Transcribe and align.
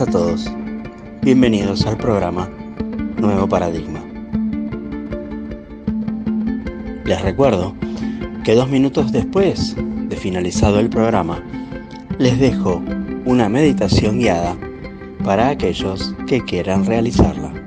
A 0.00 0.06
todos. 0.06 0.50
Bienvenidos 1.20 1.84
al 1.86 1.98
programa 1.98 2.48
Nuevo 3.18 3.46
Paradigma. 3.46 4.02
Les 7.04 7.20
recuerdo 7.20 7.74
que 8.42 8.54
dos 8.54 8.70
minutos 8.70 9.12
después 9.12 9.76
de 9.76 10.16
finalizado 10.16 10.80
el 10.80 10.88
programa, 10.88 11.44
les 12.18 12.40
dejo 12.40 12.82
una 13.26 13.50
meditación 13.50 14.18
guiada 14.18 14.56
para 15.24 15.50
aquellos 15.50 16.14
que 16.26 16.40
quieran 16.42 16.86
realizarla. 16.86 17.61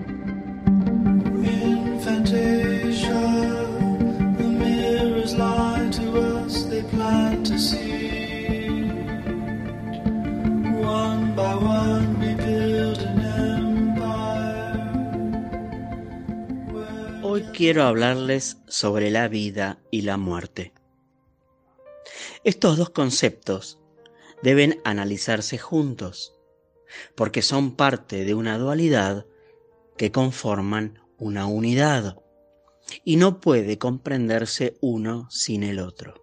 Quiero 17.75 17.89
hablarles 17.89 18.59
sobre 18.69 19.11
la 19.11 19.27
vida 19.27 19.81
y 19.91 20.03
la 20.03 20.15
muerte. 20.15 20.71
Estos 22.45 22.77
dos 22.77 22.91
conceptos 22.91 23.81
deben 24.41 24.79
analizarse 24.85 25.57
juntos, 25.57 26.39
porque 27.15 27.41
son 27.41 27.75
parte 27.75 28.23
de 28.23 28.33
una 28.33 28.57
dualidad 28.57 29.25
que 29.97 30.09
conforman 30.09 31.01
una 31.17 31.47
unidad, 31.47 32.17
y 33.03 33.17
no 33.17 33.41
puede 33.41 33.77
comprenderse 33.77 34.77
uno 34.79 35.27
sin 35.29 35.61
el 35.61 35.79
otro. 35.79 36.13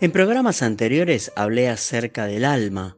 En 0.00 0.12
programas 0.12 0.62
anteriores 0.62 1.32
hablé 1.34 1.68
acerca 1.68 2.26
del 2.26 2.44
alma 2.44 2.96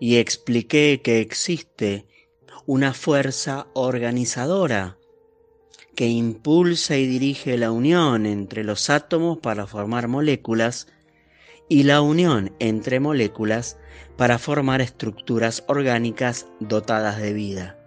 y 0.00 0.16
expliqué 0.16 1.02
que 1.04 1.20
existe 1.20 2.06
una 2.64 2.94
fuerza 2.94 3.66
organizadora 3.74 4.96
que 5.96 6.06
impulsa 6.06 6.96
y 6.96 7.06
dirige 7.06 7.56
la 7.56 7.72
unión 7.72 8.26
entre 8.26 8.62
los 8.62 8.90
átomos 8.90 9.38
para 9.38 9.66
formar 9.66 10.08
moléculas 10.08 10.88
y 11.68 11.84
la 11.84 12.02
unión 12.02 12.54
entre 12.60 13.00
moléculas 13.00 13.78
para 14.16 14.38
formar 14.38 14.82
estructuras 14.82 15.64
orgánicas 15.66 16.46
dotadas 16.60 17.18
de 17.18 17.32
vida. 17.32 17.78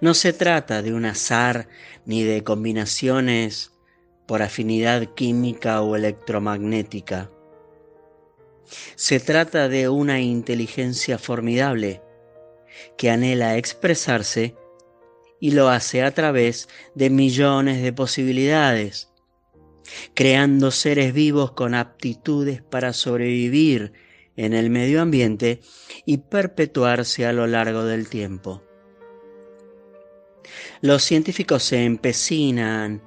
No 0.00 0.14
se 0.14 0.32
trata 0.32 0.82
de 0.82 0.92
un 0.92 1.04
azar 1.04 1.68
ni 2.04 2.24
de 2.24 2.42
combinaciones 2.42 3.70
por 4.26 4.42
afinidad 4.42 5.14
química 5.14 5.80
o 5.80 5.94
electromagnética. 5.94 7.30
Se 8.96 9.20
trata 9.20 9.68
de 9.68 9.88
una 9.88 10.20
inteligencia 10.20 11.18
formidable 11.18 12.02
que 12.96 13.10
anhela 13.10 13.56
expresarse 13.56 14.56
y 15.40 15.52
lo 15.52 15.70
hace 15.70 16.02
a 16.02 16.12
través 16.12 16.68
de 16.94 17.10
millones 17.10 17.82
de 17.82 17.92
posibilidades, 17.92 19.10
creando 20.14 20.70
seres 20.70 21.14
vivos 21.14 21.52
con 21.52 21.74
aptitudes 21.74 22.62
para 22.62 22.92
sobrevivir 22.92 23.92
en 24.36 24.52
el 24.52 24.70
medio 24.70 25.00
ambiente 25.00 25.60
y 26.04 26.18
perpetuarse 26.18 27.26
a 27.26 27.32
lo 27.32 27.46
largo 27.46 27.84
del 27.84 28.08
tiempo. 28.08 28.62
Los 30.82 31.02
científicos 31.02 31.62
se 31.62 31.84
empecinan 31.84 33.02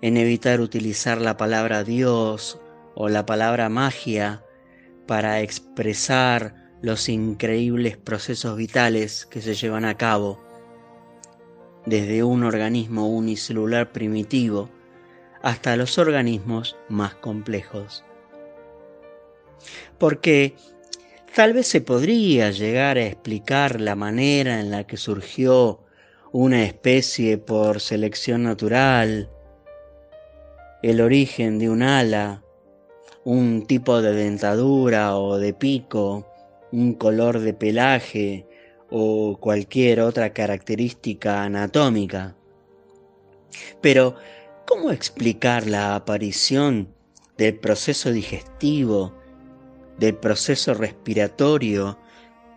en 0.00 0.16
evitar 0.16 0.60
utilizar 0.60 1.20
la 1.20 1.36
palabra 1.36 1.84
Dios 1.84 2.60
o 2.94 3.08
la 3.08 3.26
palabra 3.26 3.68
magia 3.68 4.44
para 5.06 5.40
expresar 5.40 6.54
los 6.82 7.08
increíbles 7.08 7.96
procesos 7.96 8.56
vitales 8.56 9.26
que 9.26 9.40
se 9.40 9.54
llevan 9.54 9.84
a 9.84 9.96
cabo 9.96 10.44
desde 11.86 12.22
un 12.22 12.44
organismo 12.44 13.08
unicelular 13.08 13.92
primitivo 13.92 14.70
hasta 15.42 15.76
los 15.76 15.98
organismos 15.98 16.76
más 16.88 17.14
complejos. 17.14 18.04
Porque 19.98 20.54
tal 21.34 21.52
vez 21.52 21.66
se 21.66 21.80
podría 21.80 22.50
llegar 22.50 22.96
a 22.96 23.06
explicar 23.06 23.80
la 23.80 23.94
manera 23.94 24.60
en 24.60 24.70
la 24.70 24.84
que 24.84 24.96
surgió 24.96 25.80
una 26.32 26.64
especie 26.64 27.38
por 27.38 27.80
selección 27.80 28.42
natural, 28.42 29.30
el 30.82 31.00
origen 31.00 31.58
de 31.58 31.70
un 31.70 31.82
ala, 31.82 32.42
un 33.24 33.66
tipo 33.66 34.02
de 34.02 34.12
dentadura 34.12 35.16
o 35.16 35.38
de 35.38 35.54
pico, 35.54 36.26
un 36.72 36.94
color 36.94 37.38
de 37.38 37.54
pelaje, 37.54 38.46
o 38.90 39.38
cualquier 39.40 40.00
otra 40.00 40.32
característica 40.32 41.42
anatómica. 41.42 42.36
Pero, 43.80 44.16
¿cómo 44.66 44.90
explicar 44.90 45.66
la 45.66 45.94
aparición 45.94 46.88
del 47.36 47.58
proceso 47.58 48.12
digestivo, 48.12 49.14
del 49.98 50.16
proceso 50.16 50.74
respiratorio, 50.74 51.98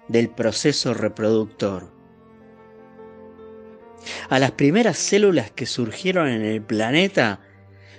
del 0.08 0.30
proceso 0.30 0.94
reproductor? 0.94 1.92
A 4.30 4.40
las 4.40 4.52
primeras 4.52 4.98
células 4.98 5.52
que 5.52 5.66
surgieron 5.66 6.28
en 6.28 6.44
el 6.44 6.62
planeta 6.62 7.42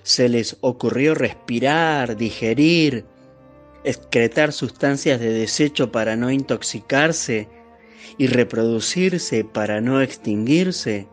se 0.02 0.28
les 0.28 0.56
ocurrió 0.60 1.14
respirar, 1.14 2.16
digerir, 2.16 3.04
excretar 3.84 4.52
sustancias 4.52 5.20
de 5.20 5.32
desecho 5.32 5.92
para 5.92 6.16
no 6.16 6.30
intoxicarse 6.30 7.48
y 8.16 8.26
reproducirse 8.26 9.44
para 9.44 9.80
no 9.80 10.00
extinguirse? 10.00 11.08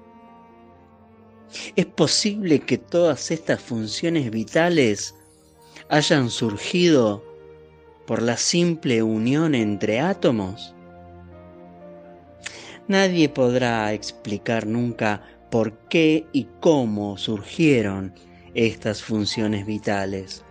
¿Es 1.75 1.85
posible 1.85 2.59
que 2.59 2.77
todas 2.77 3.31
estas 3.31 3.61
funciones 3.61 4.29
vitales 4.31 5.15
hayan 5.89 6.29
surgido 6.29 7.23
por 8.05 8.21
la 8.21 8.37
simple 8.37 9.03
unión 9.03 9.55
entre 9.55 9.99
átomos? 9.99 10.75
Nadie 12.87 13.29
podrá 13.29 13.93
explicar 13.93 14.67
nunca 14.67 15.23
por 15.49 15.73
qué 15.89 16.27
y 16.33 16.47
cómo 16.59 17.17
surgieron 17.17 18.13
estas 18.53 19.01
funciones 19.01 19.65
vitales. 19.65 20.43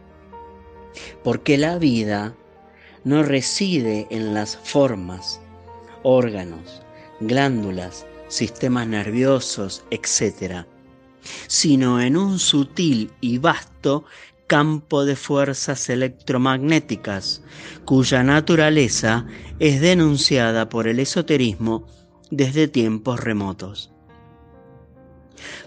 Porque 1.22 1.58
la 1.58 1.78
vida 1.78 2.34
no 3.04 3.22
reside 3.22 4.06
en 4.10 4.34
las 4.34 4.56
formas, 4.56 5.40
órganos, 6.04 6.82
glándulas, 7.18 8.06
sistemas 8.28 8.86
nerviosos, 8.86 9.84
etc., 9.90 10.66
sino 11.48 12.00
en 12.00 12.16
un 12.16 12.38
sutil 12.38 13.10
y 13.20 13.38
vasto 13.38 14.04
campo 14.46 15.04
de 15.04 15.16
fuerzas 15.16 15.88
electromagnéticas, 15.88 17.42
cuya 17.84 18.22
naturaleza 18.22 19.26
es 19.58 19.80
denunciada 19.80 20.68
por 20.68 20.86
el 20.86 21.00
esoterismo 21.00 21.86
desde 22.30 22.68
tiempos 22.68 23.20
remotos. 23.20 23.90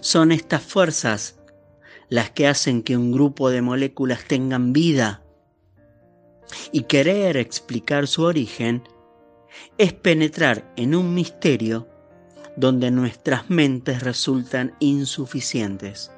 Son 0.00 0.32
estas 0.32 0.62
fuerzas 0.62 1.40
las 2.08 2.30
que 2.30 2.46
hacen 2.46 2.82
que 2.82 2.96
un 2.96 3.12
grupo 3.12 3.50
de 3.50 3.62
moléculas 3.62 4.24
tengan 4.24 4.72
vida 4.72 5.22
y 6.72 6.82
querer 6.84 7.36
explicar 7.36 8.06
su 8.06 8.22
origen 8.22 8.82
es 9.78 9.92
penetrar 9.92 10.72
en 10.76 10.94
un 10.94 11.14
misterio 11.14 11.88
donde 12.56 12.90
nuestras 12.90 13.48
mentes 13.50 14.02
resultan 14.02 14.74
insuficientes. 14.80 16.10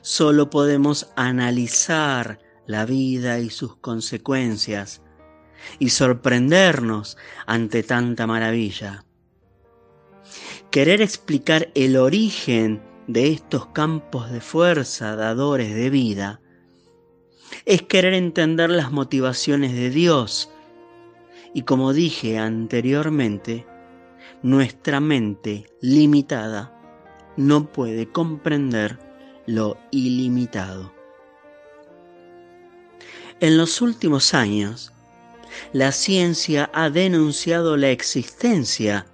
Solo 0.00 0.50
podemos 0.50 1.12
analizar 1.16 2.38
la 2.66 2.86
vida 2.86 3.40
y 3.40 3.50
sus 3.50 3.76
consecuencias 3.76 5.02
y 5.78 5.90
sorprendernos 5.90 7.16
ante 7.46 7.82
tanta 7.82 8.26
maravilla. 8.26 9.04
Querer 10.70 11.02
explicar 11.02 11.70
el 11.74 11.96
origen 11.96 12.82
de 13.06 13.28
estos 13.32 13.66
campos 13.66 14.30
de 14.30 14.40
fuerza 14.40 15.16
dadores 15.16 15.74
de 15.74 15.90
vida 15.90 16.40
es 17.64 17.82
querer 17.82 18.14
entender 18.14 18.70
las 18.70 18.92
motivaciones 18.92 19.74
de 19.74 19.90
Dios 19.90 20.50
y 21.54 21.62
como 21.62 21.92
dije 21.92 22.38
anteriormente, 22.38 23.66
nuestra 24.42 25.00
mente 25.00 25.66
limitada 25.80 26.78
no 27.36 27.72
puede 27.72 28.08
comprender 28.10 28.98
lo 29.46 29.76
ilimitado. 29.90 30.92
En 33.40 33.58
los 33.58 33.82
últimos 33.82 34.34
años, 34.34 34.92
la 35.72 35.90
ciencia 35.92 36.68
ha 36.72 36.90
denunciado 36.90 37.76
la 37.76 37.90
existencia 37.90 39.06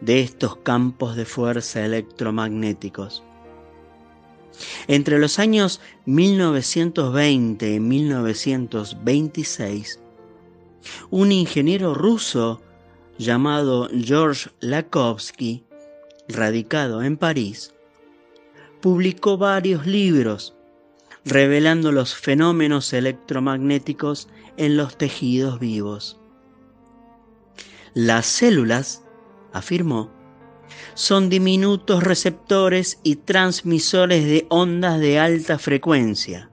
de 0.00 0.20
estos 0.20 0.56
campos 0.56 1.16
de 1.16 1.24
fuerza 1.24 1.84
electromagnéticos. 1.84 3.24
Entre 4.88 5.18
los 5.18 5.38
años 5.38 5.80
1920 6.04 7.74
y 7.74 7.80
1926, 7.80 10.01
Un 11.10 11.32
ingeniero 11.32 11.94
ruso 11.94 12.60
llamado 13.18 13.88
George 13.92 14.50
Lakowski, 14.60 15.64
radicado 16.28 17.02
en 17.02 17.16
París, 17.16 17.74
publicó 18.80 19.36
varios 19.36 19.86
libros 19.86 20.56
revelando 21.24 21.92
los 21.92 22.14
fenómenos 22.14 22.92
electromagnéticos 22.92 24.28
en 24.56 24.76
los 24.76 24.98
tejidos 24.98 25.60
vivos. 25.60 26.18
Las 27.94 28.26
células, 28.26 29.04
afirmó, 29.52 30.10
son 30.94 31.28
diminutos 31.28 32.02
receptores 32.02 32.98
y 33.02 33.16
transmisores 33.16 34.24
de 34.24 34.46
ondas 34.48 34.98
de 34.98 35.18
alta 35.18 35.58
frecuencia. 35.58 36.50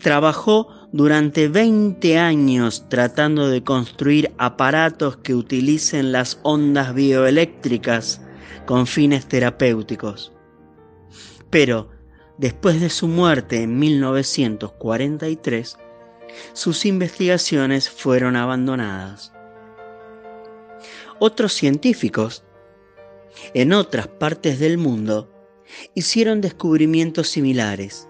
Trabajó 0.00 0.68
durante 0.92 1.48
20 1.48 2.18
años 2.18 2.86
tratando 2.88 3.48
de 3.48 3.62
construir 3.62 4.32
aparatos 4.38 5.18
que 5.18 5.34
utilicen 5.34 6.12
las 6.12 6.40
ondas 6.42 6.94
bioeléctricas 6.94 8.22
con 8.66 8.86
fines 8.86 9.26
terapéuticos. 9.26 10.32
Pero 11.50 11.90
después 12.38 12.80
de 12.80 12.88
su 12.88 13.08
muerte 13.08 13.62
en 13.62 13.78
1943, 13.78 15.76
sus 16.52 16.86
investigaciones 16.86 17.90
fueron 17.90 18.36
abandonadas. 18.36 19.32
Otros 21.18 21.52
científicos 21.52 22.44
en 23.54 23.72
otras 23.72 24.08
partes 24.08 24.58
del 24.58 24.78
mundo 24.78 25.30
hicieron 25.94 26.40
descubrimientos 26.40 27.28
similares. 27.28 28.07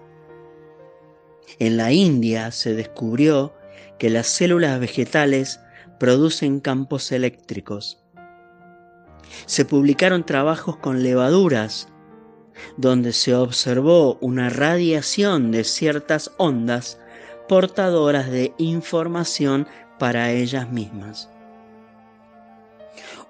En 1.59 1.77
la 1.77 1.91
India 1.91 2.51
se 2.51 2.73
descubrió 2.73 3.53
que 3.97 4.09
las 4.09 4.27
células 4.27 4.79
vegetales 4.79 5.59
producen 5.99 6.59
campos 6.59 7.11
eléctricos. 7.11 8.01
Se 9.45 9.65
publicaron 9.65 10.25
trabajos 10.25 10.77
con 10.77 11.03
levaduras 11.03 11.89
donde 12.77 13.13
se 13.13 13.35
observó 13.35 14.17
una 14.21 14.49
radiación 14.49 15.51
de 15.51 15.63
ciertas 15.63 16.31
ondas 16.37 16.99
portadoras 17.47 18.29
de 18.29 18.53
información 18.57 19.67
para 19.97 20.31
ellas 20.31 20.69
mismas. 20.71 21.29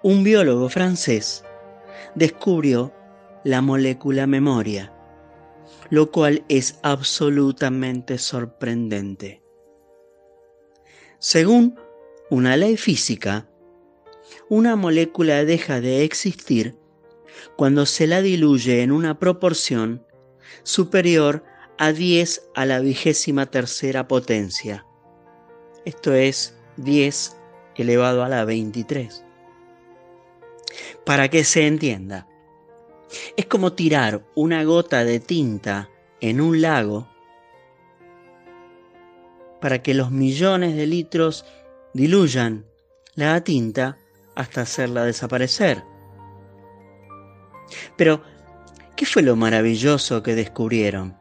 Un 0.02 0.24
biólogo 0.24 0.70
francés 0.70 1.44
descubrió 2.16 2.94
la 3.44 3.62
molécula 3.62 4.28
memoria, 4.28 4.92
lo 5.90 6.12
cual 6.12 6.44
es 6.50 6.80
absolutamente 6.84 8.18
sorprendente. 8.18 9.42
Según 11.18 11.80
una 12.30 12.56
ley 12.56 12.78
física, 12.78 13.50
una 14.48 14.76
molécula 14.76 15.44
deja 15.46 15.82
de 15.82 16.04
existir 16.04 16.76
cuando 17.56 17.86
se 17.86 18.08
la 18.08 18.22
diluye 18.22 18.84
en 18.84 18.92
una 18.92 19.20
proporción 19.20 20.06
superior 20.64 21.44
a 21.78 21.92
10 21.92 22.50
a 22.56 22.66
la 22.66 22.80
vigésima 22.80 23.46
tercera 23.48 24.08
potencia. 24.08 24.86
Esto 25.86 26.14
es 26.14 26.58
10 26.78 27.38
elevado 27.76 28.24
a 28.24 28.30
la 28.30 28.46
23. 28.46 29.26
Para 31.06 31.30
que 31.30 31.44
se 31.44 31.66
entienda, 31.66 32.28
es 33.36 33.46
como 33.46 33.74
tirar 33.74 34.24
una 34.36 34.64
gota 34.64 35.04
de 35.04 35.20
tinta 35.20 35.90
en 36.22 36.42
un 36.42 36.62
lago 36.62 37.08
para 39.62 39.82
que 39.82 39.94
los 39.94 40.12
millones 40.12 40.76
de 40.76 40.88
litros 40.88 41.46
diluyan 41.94 42.66
la 43.16 43.44
tinta 43.44 43.98
hasta 44.36 44.62
hacerla 44.62 45.04
desaparecer. 45.04 45.84
Pero, 47.98 48.22
¿qué 48.96 49.06
fue 49.06 49.22
lo 49.22 49.36
maravilloso 49.36 50.24
que 50.24 50.36
descubrieron? 50.36 51.18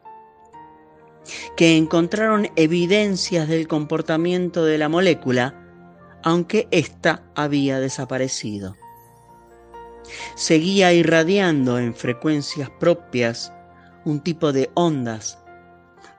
Que 1.56 1.76
encontraron 1.76 2.49
evidencias 2.56 3.49
del 3.49 3.67
comportamiento 3.67 4.64
de 4.64 4.79
la 4.79 4.88
molécula, 4.88 5.55
aunque 6.23 6.69
ésta 6.70 7.25
había 7.34 7.81
desaparecido. 7.81 8.76
Seguía 10.34 10.93
irradiando 10.93 11.78
en 11.78 11.94
frecuencias 11.94 12.70
propias 12.78 13.52
un 14.05 14.20
tipo 14.20 14.52
de 14.52 14.70
ondas 14.75 15.38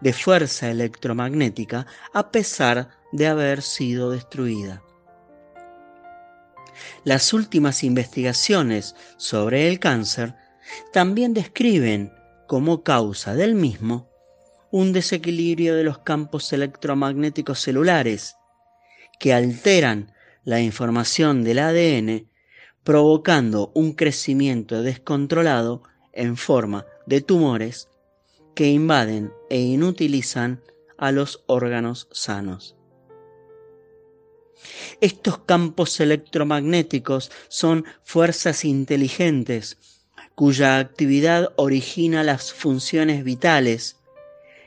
de 0.01 0.13
fuerza 0.13 0.69
electromagnética 0.69 1.86
a 2.13 2.31
pesar 2.31 2.89
de 3.12 3.27
haber 3.27 3.62
sido 3.62 4.12
destruida. 4.12 4.81
Las 7.03 7.33
últimas 7.33 7.83
investigaciones 7.83 8.95
sobre 9.18 9.68
el 9.68 9.80
cáncer 9.80 10.36
también 10.94 11.33
describen 11.33 12.13
como 12.47 12.83
causa 12.83 13.36
del 13.36 13.56
mismo 13.56 14.09
un 14.71 14.94
desequilibrio 14.94 15.75
de 15.75 15.83
los 15.83 16.00
campos 16.00 16.53
electromagnéticos 16.53 17.59
celulares 17.59 18.36
que 19.19 19.33
alteran 19.33 20.13
la 20.44 20.62
información 20.62 21.44
del 21.44 21.59
ADN 21.59 22.28
provocando 22.89 23.69
un 23.75 23.94
crecimiento 23.94 24.81
descontrolado 24.81 25.83
en 26.12 26.36
forma 26.38 26.88
de 27.06 27.21
tumores 27.21 27.88
que 28.56 28.65
invaden 28.65 29.31
e 29.51 29.59
inutilizan 29.59 30.63
a 30.97 31.12
los 31.12 31.44
órganos 31.45 32.07
sanos. 32.12 32.75
Estos 35.01 35.38
campos 35.38 36.00
electromagnéticos 36.00 37.31
son 37.47 37.86
fuerzas 38.01 38.65
inteligentes 38.65 39.77
cuya 40.33 40.80
actividad 40.80 41.53
origina 41.57 42.24
las 42.24 42.51
funciones 42.53 43.24
vitales 43.24 43.97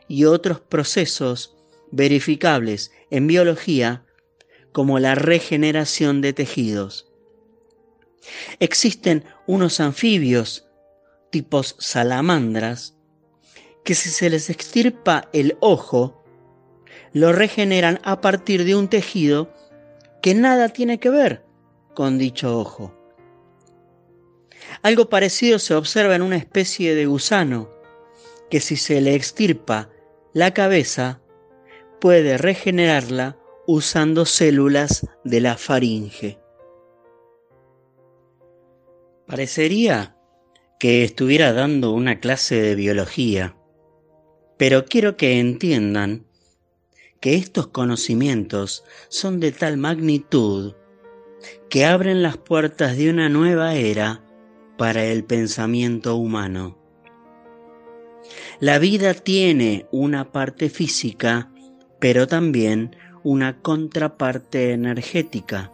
y 0.06 0.26
otros 0.26 0.60
procesos 0.60 1.56
verificables 1.90 2.92
en 3.10 3.26
biología 3.26 4.04
como 4.70 5.00
la 5.00 5.16
regeneración 5.16 6.20
de 6.20 6.32
tejidos. 6.32 7.11
Existen 8.60 9.24
unos 9.46 9.80
anfibios 9.80 10.68
tipos 11.30 11.76
salamandras 11.78 12.96
que 13.84 13.94
si 13.94 14.10
se 14.10 14.30
les 14.30 14.50
extirpa 14.50 15.28
el 15.32 15.56
ojo, 15.60 16.22
lo 17.12 17.32
regeneran 17.32 18.00
a 18.04 18.20
partir 18.20 18.64
de 18.64 18.76
un 18.76 18.88
tejido 18.88 19.52
que 20.22 20.34
nada 20.34 20.68
tiene 20.68 21.00
que 21.00 21.10
ver 21.10 21.44
con 21.94 22.18
dicho 22.18 22.58
ojo. 22.58 22.94
Algo 24.82 25.08
parecido 25.08 25.58
se 25.58 25.74
observa 25.74 26.14
en 26.14 26.22
una 26.22 26.36
especie 26.36 26.94
de 26.94 27.06
gusano, 27.06 27.70
que 28.50 28.60
si 28.60 28.76
se 28.76 29.00
le 29.00 29.14
extirpa 29.14 29.90
la 30.32 30.54
cabeza, 30.54 31.20
puede 32.00 32.38
regenerarla 32.38 33.36
usando 33.66 34.24
células 34.24 35.06
de 35.24 35.40
la 35.40 35.56
faringe. 35.56 36.41
Parecería 39.26 40.16
que 40.78 41.04
estuviera 41.04 41.52
dando 41.52 41.92
una 41.92 42.18
clase 42.18 42.60
de 42.60 42.74
biología, 42.74 43.56
pero 44.58 44.84
quiero 44.84 45.16
que 45.16 45.38
entiendan 45.38 46.26
que 47.20 47.36
estos 47.36 47.68
conocimientos 47.68 48.84
son 49.08 49.38
de 49.38 49.52
tal 49.52 49.76
magnitud 49.76 50.74
que 51.70 51.84
abren 51.84 52.22
las 52.22 52.36
puertas 52.36 52.96
de 52.96 53.10
una 53.10 53.28
nueva 53.28 53.74
era 53.74 54.24
para 54.76 55.04
el 55.04 55.24
pensamiento 55.24 56.16
humano. 56.16 56.76
La 58.58 58.80
vida 58.80 59.14
tiene 59.14 59.86
una 59.92 60.32
parte 60.32 60.68
física, 60.68 61.52
pero 62.00 62.26
también 62.26 62.96
una 63.22 63.60
contraparte 63.60 64.72
energética, 64.72 65.70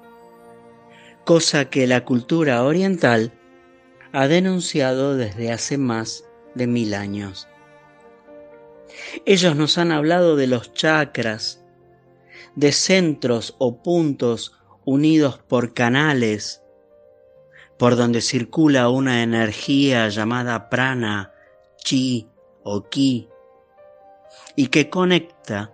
cosa 1.25 1.71
que 1.71 1.87
la 1.87 2.05
cultura 2.05 2.63
oriental 2.63 3.33
ha 4.13 4.29
denunciado 4.29 5.17
desde 5.17 5.53
hace 5.53 5.79
más 5.79 6.25
de 6.55 6.67
mil 6.67 6.95
años. 6.95 7.49
Ellos 9.27 9.57
nos 9.57 9.79
han 9.79 9.93
hablado 9.93 10.37
de 10.37 10.47
los 10.47 10.73
chakras, 10.73 11.65
de 12.57 12.73
centros 12.73 13.55
o 13.59 13.83
puntos 13.83 14.55
unidos 14.85 15.39
por 15.39 15.75
canales, 15.75 16.63
por 17.79 17.97
donde 17.97 18.21
circula 18.21 18.89
una 18.89 19.23
energía 19.23 20.09
llamada 20.09 20.69
prana, 20.69 21.33
chi 21.85 22.29
o 22.65 22.89
ki, 22.89 23.29
y 24.57 24.69
que 24.69 24.91
conecta 24.91 25.73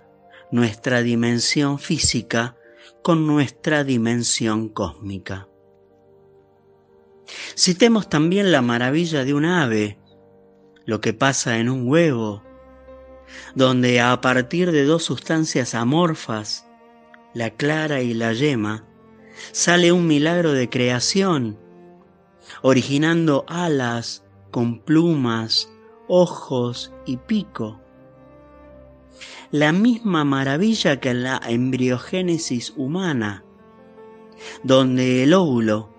nuestra 0.51 1.03
dimensión 1.03 1.79
física 1.79 2.57
con 3.03 3.27
nuestra 3.27 3.85
dimensión 3.85 4.69
cósmica. 4.69 5.49
Citemos 7.57 8.09
también 8.09 8.53
la 8.53 8.63
maravilla 8.63 9.25
de 9.25 9.35
un 9.35 9.45
ave, 9.45 9.99
lo 10.87 11.01
que 11.01 11.13
pasa 11.13 11.59
en 11.59 11.69
un 11.69 11.89
huevo, 11.89 12.43
donde 13.55 14.01
a 14.01 14.21
partir 14.21 14.73
de 14.73 14.85
dos 14.85 15.05
sustancias 15.05 15.75
amorfas, 15.75 16.67
la 17.33 17.51
clara 17.51 18.03
y 18.03 18.15
la 18.15 18.33
yema, 18.33 18.87
sale 19.53 19.93
un 19.93 20.07
milagro 20.07 20.53
de 20.53 20.69
creación, 20.69 21.59
originando 22.63 23.45
alas 23.49 24.25
con 24.51 24.81
plumas, 24.81 25.71
ojos 26.09 26.93
y 27.07 27.17
pico. 27.17 27.81
La 29.51 29.73
misma 29.73 30.25
maravilla 30.25 31.01
que 31.01 31.11
en 31.11 31.23
la 31.23 31.41
embriogénesis 31.47 32.73
humana, 32.77 33.45
donde 34.63 35.23
el 35.23 35.33
óvulo, 35.33 35.94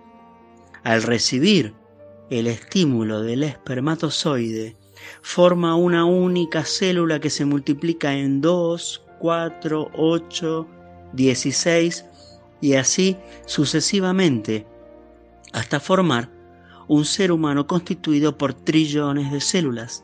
al 0.86 1.01
recibir 1.01 1.74
el 2.30 2.46
estímulo 2.46 3.24
del 3.24 3.44
espermatozoide, 3.44 4.77
forma 5.22 5.75
una 5.75 6.06
única 6.06 6.63
célula 6.63 7.20
que 7.20 7.32
se 7.32 7.44
multiplica 7.44 8.13
en 8.13 8.39
2, 8.39 9.04
4, 9.20 9.92
8, 9.94 10.68
16 11.13 12.06
y 12.62 12.75
así 12.75 13.18
sucesivamente 13.48 14.68
hasta 15.54 15.80
formar 15.80 16.30
un 16.88 17.04
ser 17.04 17.32
humano 17.32 17.65
constituido 17.65 18.38
por 18.38 18.54
trillones 18.54 19.32
de 19.32 19.42
células 19.42 20.04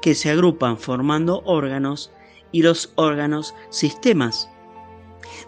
que 0.00 0.14
se 0.14 0.30
agrupan 0.30 0.78
formando 0.78 1.42
órganos 1.44 2.10
y 2.52 2.62
los 2.62 2.90
órganos 2.94 3.54
sistemas 3.68 4.48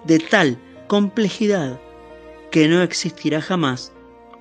de 0.05 0.19
tal 0.19 0.59
complejidad 0.89 1.81
que 2.51 2.69
no 2.69 2.83
existirá 2.83 3.41
jamás 3.41 3.93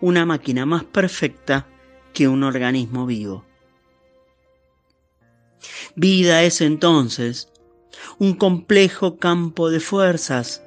una 0.02 0.26
máquina 0.26 0.66
más 0.66 0.84
perfecta 0.84 1.68
que 2.14 2.28
un 2.28 2.44
organismo 2.44 3.06
vivo. 3.06 3.46
Vida 5.96 6.44
es 6.44 6.62
entonces 6.62 7.52
un 8.18 8.34
complejo 8.34 9.18
campo 9.18 9.70
de 9.70 9.80
fuerzas 9.80 10.64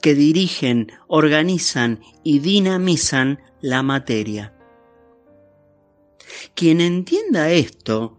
que 0.00 0.14
dirigen, 0.14 0.92
organizan 1.06 2.00
y 2.22 2.38
dinamizan 2.38 3.40
la 3.60 3.82
materia. 3.82 4.54
Quien 6.54 6.80
entienda 6.80 7.50
esto, 7.50 8.16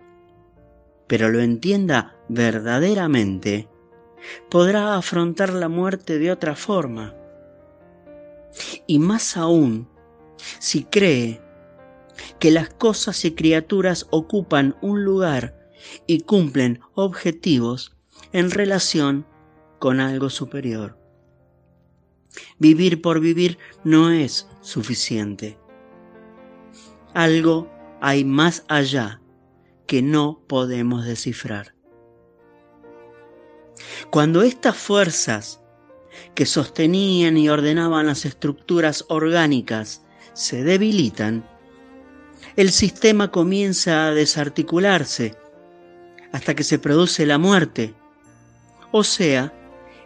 pero 1.08 1.29
lo 1.29 1.39
entienda 1.39 2.15
verdaderamente, 2.29 3.67
podrá 4.50 4.96
afrontar 4.96 5.53
la 5.53 5.70
muerte 5.70 6.20
de 6.20 6.32
otra 6.32 6.56
forma. 6.56 7.15
Y 8.86 9.00
más 9.00 9.38
aún, 9.38 9.88
si 10.60 10.84
cree 10.84 11.41
que 12.39 12.51
las 12.51 12.70
cosas 12.70 13.24
y 13.25 13.32
criaturas 13.32 14.08
ocupan 14.12 14.75
un 14.82 15.03
lugar 15.03 15.70
y 16.06 16.22
cumplen 16.22 16.79
objetivos 16.96 17.96
en 18.32 18.51
relación 18.51 19.25
con 19.79 20.00
algo 20.00 20.29
superior. 20.29 20.98
Vivir 22.60 23.01
por 23.01 23.20
vivir 23.20 23.58
no 23.84 24.12
es 24.12 24.48
suficiente. 24.62 25.58
Algo 27.13 27.72
hay 28.01 28.25
más 28.25 28.63
allá 28.67 29.22
que 29.88 30.01
no 30.01 30.44
podemos 30.48 31.06
descifrar. 31.06 31.74
Cuando 34.12 34.41
estas 34.41 34.75
fuerzas 34.75 35.62
que 36.36 36.46
sostenían 36.46 37.38
y 37.38 37.50
ordenaban 37.50 38.08
las 38.08 38.25
estructuras 38.25 39.06
orgánicas 39.08 40.03
se 40.38 40.63
debilitan, 40.63 41.44
el 42.56 42.72
sistema 42.72 43.32
comienza 43.32 44.06
a 44.06 44.13
desarticularse 44.13 45.36
hasta 46.32 46.53
que 46.53 46.63
se 46.63 46.77
produce 46.77 47.25
la 47.25 47.39
muerte, 47.39 47.96
o 48.91 49.03
sea, 49.03 49.51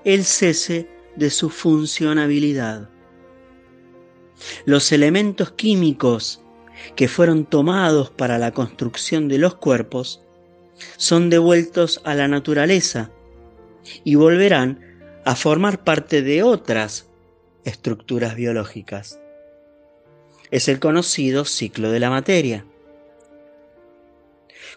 el 0.05 0.23
cese 0.23 0.89
de 1.17 1.29
su 1.29 1.49
funcionabilidad. 1.49 2.89
Los 4.63 4.93
elementos 4.93 5.51
químicos 5.51 6.41
que 6.95 7.09
fueron 7.09 7.45
tomados 7.45 8.09
para 8.09 8.37
la 8.37 8.53
construcción 8.53 9.27
de 9.27 9.37
los 9.37 9.55
cuerpos 9.55 10.23
son 10.95 11.29
devueltos 11.29 11.99
a 12.05 12.15
la 12.15 12.29
naturaleza 12.29 13.11
y 14.05 14.15
volverán 14.15 14.79
a 15.25 15.35
formar 15.35 15.83
parte 15.83 16.21
de 16.21 16.41
otras 16.41 17.09
estructuras 17.65 18.35
biológicas. 18.35 19.20
Es 20.51 20.67
el 20.67 20.79
conocido 20.79 21.45
ciclo 21.45 21.91
de 21.91 21.99
la 21.99 22.09
materia. 22.09 22.65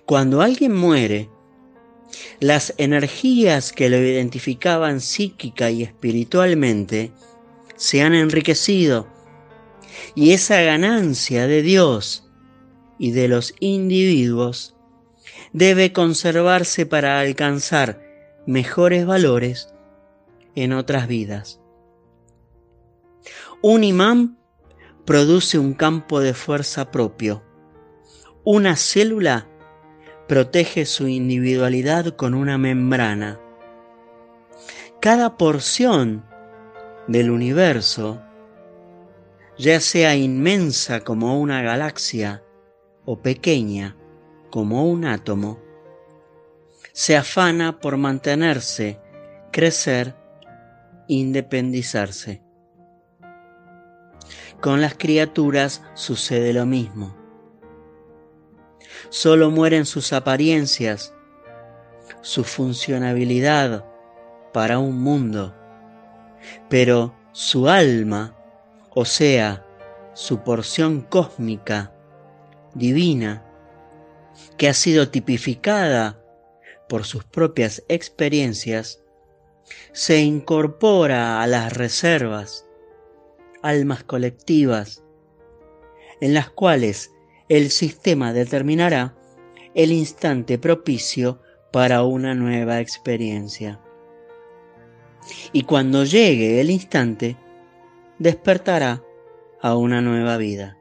Cuando 0.07 0.41
alguien 0.41 0.75
muere, 0.75 1.29
las 2.41 2.75
energías 2.79 3.73
que 3.73 3.89
lo 3.89 3.97
identificaban 3.97 5.01
psíquica 5.01 5.71
y 5.71 5.83
espiritualmente 5.83 7.11
se 7.77 8.03
han 8.03 8.15
enriquecido 8.15 9.09
y 10.15 10.33
esa 10.33 10.61
ganancia 10.63 11.47
de 11.47 11.63
Dios 11.63 12.29
y 12.99 13.11
de 13.11 13.29
los 13.29 13.55
individuos 13.61 14.77
debe 15.53 15.93
conservarse 15.93 16.87
para 16.87 17.21
alcanzar 17.21 18.01
mejores 18.47 19.07
valores 19.07 19.73
en 20.55 20.73
otras 20.73 21.09
vidas. 21.09 21.61
Un 23.63 23.85
imán 23.85 24.39
produce 25.05 25.59
un 25.59 25.75
campo 25.75 26.21
de 26.21 26.35
fuerza 26.35 26.91
propio. 26.91 27.43
Una 28.43 28.77
célula 28.77 29.49
protege 30.29 30.87
su 30.87 31.07
individualidad 31.09 32.17
con 32.17 32.35
una 32.35 32.57
membrana. 32.57 33.39
Cada 35.01 35.37
porción 35.37 36.25
del 37.07 37.31
universo, 37.31 38.23
ya 39.59 39.81
sea 39.81 40.17
inmensa 40.17 41.01
como 41.01 41.39
una 41.39 41.63
galaxia 41.63 42.43
o 43.05 43.21
pequeña 43.21 43.97
como 44.51 44.89
un 44.89 45.05
átomo, 45.05 45.61
se 46.93 47.17
afana 47.17 47.81
por 47.81 47.97
mantenerse, 47.97 49.01
crecer, 49.53 50.15
independizarse. 51.09 52.44
Con 54.65 54.81
las 54.81 54.95
criaturas 54.95 55.83
sucede 55.93 56.55
lo 56.55 56.65
mismo. 56.65 57.15
Solo 59.11 59.51
mueren 59.51 59.85
sus 59.85 60.15
apariencias, 60.15 61.13
su 62.23 62.45
funcionabilidad 62.45 63.85
para 64.55 64.79
un 64.79 65.03
mundo, 65.03 65.55
pero 66.71 67.15
su 67.33 67.69
alma, 67.69 68.39
o 68.95 69.05
sea, 69.05 69.67
su 70.15 70.39
porción 70.39 71.03
cósmica, 71.03 71.93
divina, 72.73 73.45
que 74.57 74.71
ha 74.71 74.73
sido 74.73 75.11
tipificada 75.11 76.19
por 76.89 77.05
sus 77.05 77.23
propias 77.25 77.85
experiencias, 77.89 79.03
se 79.93 80.21
incorpora 80.23 81.43
a 81.43 81.47
las 81.47 81.71
reservas, 81.75 82.65
almas 83.65 84.05
colectivas, 84.05 85.03
en 86.21 86.35
las 86.35 86.51
cuales 86.51 87.11
el 87.49 87.71
sistema 87.71 88.33
determinará 88.35 89.17
el 89.75 89.91
instante 89.91 90.59
propicio 90.59 91.41
para 91.73 92.05
una 92.05 92.35
nueva 92.35 92.81
experiencia. 92.81 93.81
Y 95.53 95.63
cuando 95.63 96.05
llegue 96.05 96.61
el 96.61 96.71
instante, 96.71 97.37
despertará 98.19 99.03
a 99.63 99.77
una 99.77 100.03
nueva 100.03 100.37
vida. 100.37 100.77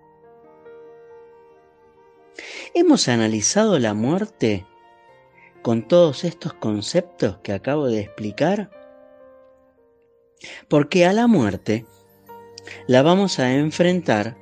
Hemos 2.73 3.07
analizado 3.07 3.79
la 3.79 3.93
muerte 3.93 4.65
con 5.61 5.87
todos 5.87 6.25
estos 6.25 6.53
conceptos 6.53 7.37
que 7.43 7.53
acabo 7.53 7.87
de 7.87 8.01
explicar, 8.01 8.69
porque 10.67 11.05
a 11.05 11.13
la 11.13 11.27
muerte 11.27 11.85
la 12.87 13.01
vamos 13.01 13.39
a 13.39 13.53
enfrentar 13.53 14.37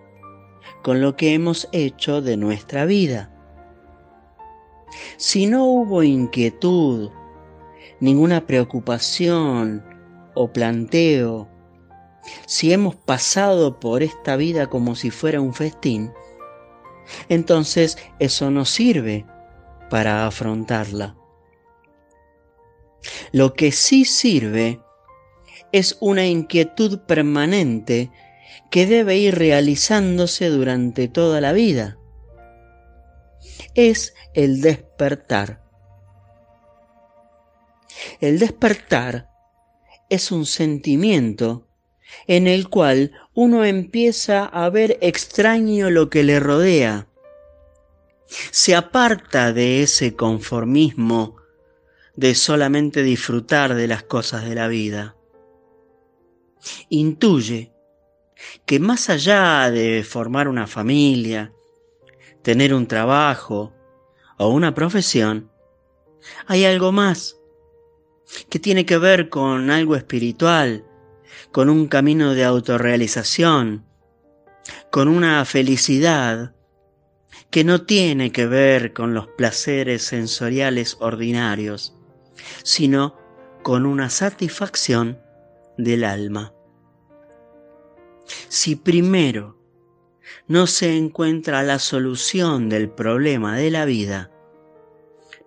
con 0.84 1.02
lo 1.02 1.16
que 1.16 1.34
hemos 1.34 1.68
hecho 1.72 2.22
de 2.22 2.38
nuestra 2.38 2.86
vida. 2.86 3.32
Si 5.18 5.46
no 5.46 5.66
hubo 5.66 6.04
inquietud, 6.04 7.12
ninguna 8.00 8.46
preocupación 8.46 9.84
o 10.34 10.52
planteo, 10.52 11.50
si 12.46 12.74
hemos 12.74 12.96
pasado 12.96 13.80
por 13.80 14.04
esta 14.04 14.36
vida 14.36 14.68
como 14.68 14.96
si 14.96 15.12
fuera 15.12 15.42
un 15.42 15.54
festín, 15.54 16.12
entonces 17.30 17.98
eso 18.20 18.52
no 18.52 18.66
sirve 18.66 19.26
para 19.90 20.28
afrontarla. 20.28 21.16
Lo 23.32 23.54
que 23.54 23.72
sí 23.72 24.06
sirve 24.06 24.80
es 25.72 25.98
una 26.00 26.26
inquietud 26.26 27.00
permanente 27.00 28.12
que 28.70 28.86
debe 28.86 29.18
ir 29.18 29.36
realizándose 29.36 30.50
durante 30.50 31.08
toda 31.08 31.42
la 31.42 31.54
vida. 31.54 31.98
Es 33.76 34.14
el 34.34 34.62
despertar. 34.62 35.62
El 38.20 38.40
despertar 38.40 39.30
es 40.10 40.32
un 40.32 40.46
sentimiento 40.46 41.68
en 42.28 42.48
el 42.48 42.70
cual 42.70 43.12
uno 43.34 43.64
empieza 43.64 44.46
a 44.46 44.70
ver 44.70 44.98
extraño 45.02 45.90
lo 45.90 46.10
que 46.10 46.24
le 46.24 46.40
rodea. 46.40 47.08
Se 48.52 48.76
aparta 48.76 49.54
de 49.54 49.84
ese 49.84 50.16
conformismo 50.16 51.38
de 52.16 52.36
solamente 52.36 53.04
disfrutar 53.04 53.76
de 53.76 53.88
las 53.88 54.04
cosas 54.04 54.46
de 54.46 54.56
la 54.56 54.68
vida. 54.68 55.16
Intuye 56.90 57.72
que 58.66 58.80
más 58.80 59.10
allá 59.10 59.70
de 59.72 60.04
formar 60.04 60.48
una 60.48 60.68
familia, 60.68 61.54
tener 62.42 62.74
un 62.74 62.88
trabajo 62.88 63.74
o 64.38 64.50
una 64.50 64.74
profesión, 64.74 65.52
hay 66.48 66.66
algo 66.66 66.92
más 66.92 67.38
que 68.50 68.60
tiene 68.60 68.86
que 68.86 68.98
ver 68.98 69.30
con 69.30 69.70
algo 69.70 69.96
espiritual, 69.96 70.86
con 71.52 71.70
un 71.70 71.88
camino 71.88 72.34
de 72.34 72.46
autorrealización, 72.46 73.86
con 74.90 75.08
una 75.08 75.44
felicidad 75.46 76.56
que 77.50 77.64
no 77.64 77.84
tiene 77.84 78.32
que 78.32 78.46
ver 78.46 78.94
con 78.94 79.14
los 79.14 79.28
placeres 79.28 80.04
sensoriales 80.04 80.98
ordinarios, 81.00 81.96
sino 82.64 83.18
con 83.64 83.86
una 83.86 84.10
satisfacción 84.10 85.20
del 85.78 86.04
alma. 86.04 86.54
Si 88.48 88.76
primero 88.76 89.58
no 90.48 90.68
se 90.68 90.98
encuentra 90.98 91.64
la 91.64 91.80
solución 91.80 92.70
del 92.70 92.90
problema 92.90 93.58
de 93.58 93.72
la 93.72 93.86
vida, 93.86 94.32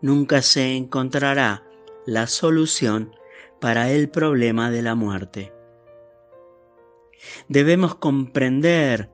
nunca 0.00 0.42
se 0.42 0.76
encontrará 0.76 1.64
la 2.06 2.26
solución 2.26 3.14
para 3.60 3.90
el 3.90 4.10
problema 4.10 4.70
de 4.70 4.82
la 4.82 4.94
muerte. 4.94 5.52
Debemos 7.48 7.94
comprender 7.94 9.10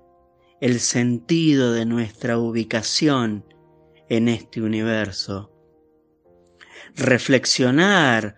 el 0.61 0.81
sentido 0.81 1.73
de 1.73 1.87
nuestra 1.87 2.39
ubicación 2.39 3.45
en 4.09 4.29
este 4.29 4.61
universo, 4.61 5.53
reflexionar 6.97 8.35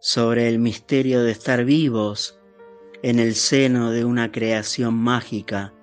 sobre 0.00 0.48
el 0.48 0.58
misterio 0.58 1.22
de 1.22 1.32
estar 1.32 1.64
vivos 1.64 2.38
en 3.02 3.18
el 3.18 3.34
seno 3.34 3.90
de 3.90 4.04
una 4.04 4.32
creación 4.32 4.94
mágica, 4.94 5.74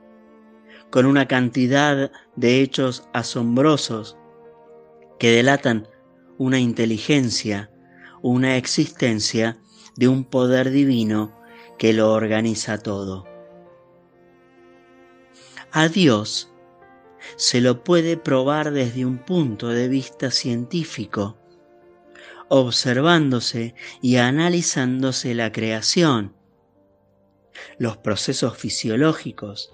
con 0.90 1.06
una 1.06 1.28
cantidad 1.28 2.12
de 2.36 2.62
hechos 2.62 3.08
asombrosos 3.14 4.18
que 5.20 5.32
delatan 5.32 5.88
una 6.38 6.60
inteligencia, 6.60 7.72
una 8.22 8.58
existencia 8.58 9.58
de 9.96 10.08
un 10.08 10.24
poder 10.24 10.72
divino 10.72 11.32
que 11.78 11.94
lo 11.94 12.12
organiza 12.12 12.78
todo. 12.78 13.26
A 15.72 15.88
Dios 15.88 16.52
se 17.36 17.62
lo 17.62 17.84
puede 17.84 18.18
probar 18.18 18.72
desde 18.72 19.06
un 19.06 19.18
punto 19.18 19.70
de 19.70 19.88
vista 19.88 20.30
científico, 20.30 21.38
observándose 22.56 23.74
y 24.00 24.18
analizándose 24.18 25.34
la 25.34 25.52
creación, 25.52 26.36
los 27.80 27.98
procesos 27.98 28.56
fisiológicos, 28.60 29.74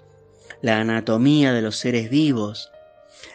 la 0.62 0.80
anatomía 0.80 1.52
de 1.52 1.60
los 1.60 1.76
seres 1.76 2.08
vivos, 2.08 2.70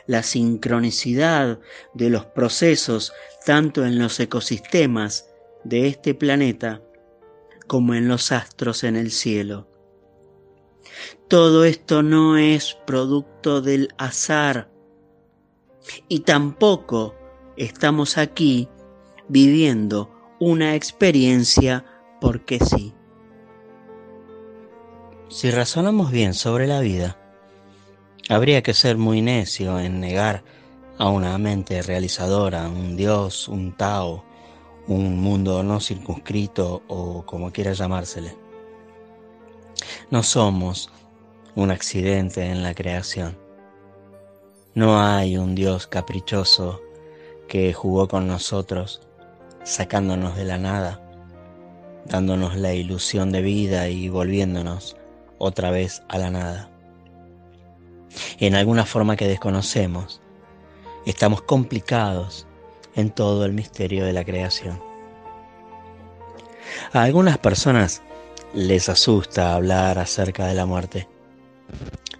la 0.07 0.23
sincronicidad 0.23 1.59
de 1.93 2.09
los 2.09 2.25
procesos 2.25 3.13
tanto 3.45 3.85
en 3.85 3.99
los 3.99 4.19
ecosistemas 4.19 5.29
de 5.63 5.89
este 5.89 6.15
planeta 6.15 6.81
como 7.67 7.93
en 7.93 8.07
los 8.07 8.31
astros 8.31 8.83
en 8.83 8.95
el 8.95 9.11
cielo. 9.11 9.69
Todo 11.27 11.65
esto 11.65 12.01
no 12.01 12.37
es 12.37 12.75
producto 12.87 13.61
del 13.61 13.89
azar 13.99 14.71
y 16.07 16.21
tampoco 16.21 17.13
estamos 17.57 18.17
aquí 18.17 18.69
viviendo 19.27 20.09
una 20.39 20.75
experiencia 20.75 21.85
porque 22.21 22.59
sí. 22.59 22.93
Si 25.29 25.51
razonamos 25.51 26.11
bien 26.11 26.33
sobre 26.33 26.67
la 26.67 26.79
vida, 26.79 27.17
habría 28.29 28.61
que 28.63 28.73
ser 28.73 28.97
muy 28.97 29.21
necio 29.21 29.79
en 29.79 29.99
negar 29.99 30.43
a 30.97 31.09
una 31.09 31.37
mente 31.37 31.81
realizadora, 31.81 32.67
un 32.69 32.95
Dios, 32.95 33.47
un 33.47 33.75
Tao, 33.75 34.23
un 34.87 35.19
mundo 35.19 35.63
no 35.63 35.79
circunscrito 35.79 36.83
o 36.87 37.25
como 37.25 37.51
quiera 37.51 37.73
llamársele. 37.73 38.35
No 40.09 40.23
somos 40.23 40.89
un 41.55 41.71
accidente 41.71 42.45
en 42.45 42.63
la 42.63 42.73
creación. 42.73 43.37
No 44.73 45.01
hay 45.01 45.37
un 45.37 45.55
Dios 45.55 45.87
caprichoso 45.87 46.81
que 47.47 47.73
jugó 47.73 48.07
con 48.07 48.27
nosotros, 48.27 49.04
sacándonos 49.65 50.37
de 50.37 50.45
la 50.45 50.57
nada, 50.57 51.01
dándonos 52.05 52.55
la 52.55 52.73
ilusión 52.73 53.31
de 53.31 53.41
vida 53.41 53.89
y 53.89 54.07
volviéndonos 54.07 54.95
otra 55.39 55.71
vez 55.71 56.03
a 56.07 56.17
la 56.17 56.29
nada. 56.29 56.69
En 58.39 58.55
alguna 58.55 58.85
forma 58.85 59.17
que 59.17 59.27
desconocemos, 59.27 60.21
estamos 61.05 61.41
complicados 61.41 62.47
en 62.95 63.09
todo 63.09 63.43
el 63.43 63.53
misterio 63.53 64.05
de 64.05 64.13
la 64.13 64.23
creación. 64.23 64.81
A 66.93 67.01
algunas 67.01 67.37
personas 67.39 68.01
les 68.53 68.87
asusta 68.87 69.53
hablar 69.53 69.97
acerca 69.99 70.45
de 70.45 70.53
la 70.53 70.65
muerte, 70.65 71.07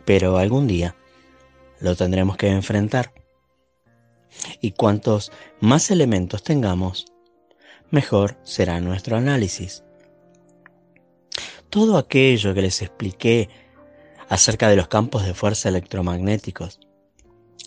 pero 0.03 0.37
algún 0.37 0.67
día 0.67 0.95
lo 1.79 1.95
tendremos 1.95 2.37
que 2.37 2.49
enfrentar. 2.49 3.13
Y 4.59 4.71
cuantos 4.71 5.31
más 5.61 5.91
elementos 5.91 6.43
tengamos, 6.43 7.05
mejor 7.95 8.37
será 8.43 8.79
nuestro 8.81 9.15
análisis. 9.15 9.83
Todo 11.69 11.97
aquello 11.97 12.53
que 12.53 12.61
les 12.61 12.81
expliqué 12.81 13.49
acerca 14.27 14.67
de 14.69 14.75
los 14.75 14.89
campos 14.89 15.25
de 15.25 15.33
fuerza 15.33 15.69
electromagnéticos, 15.69 16.79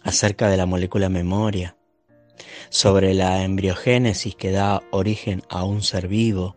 acerca 0.04 0.48
de 0.48 0.58
la 0.58 0.66
molécula 0.66 1.08
memoria, 1.08 1.76
sobre 2.68 3.14
la 3.14 3.42
embriogénesis 3.42 4.34
que 4.36 4.52
da 4.52 4.82
origen 4.90 5.42
a 5.48 5.64
un 5.64 5.82
ser 5.82 6.08
vivo, 6.08 6.56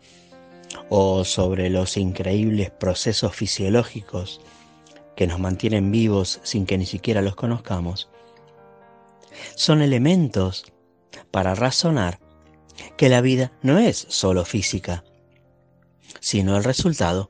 o 0.90 1.24
sobre 1.24 1.70
los 1.70 1.96
increíbles 1.96 2.72
procesos 2.72 3.34
fisiológicos 3.34 4.42
que 5.16 5.28
nos 5.28 5.40
mantienen 5.40 5.92
vivos 5.92 6.42
sin 6.44 6.66
que 6.66 6.78
ni 6.78 6.86
siquiera 6.86 7.22
los 7.22 7.36
conozcamos, 7.36 8.10
son 9.56 9.82
elementos 9.82 10.66
para 11.32 11.56
razonar 11.56 12.20
que 12.98 13.10
la 13.10 13.22
vida 13.22 13.52
no 13.62 13.78
es 13.78 14.06
solo 14.10 14.46
física, 14.46 15.04
sino 16.20 16.58
el 16.58 16.64
resultado 16.64 17.30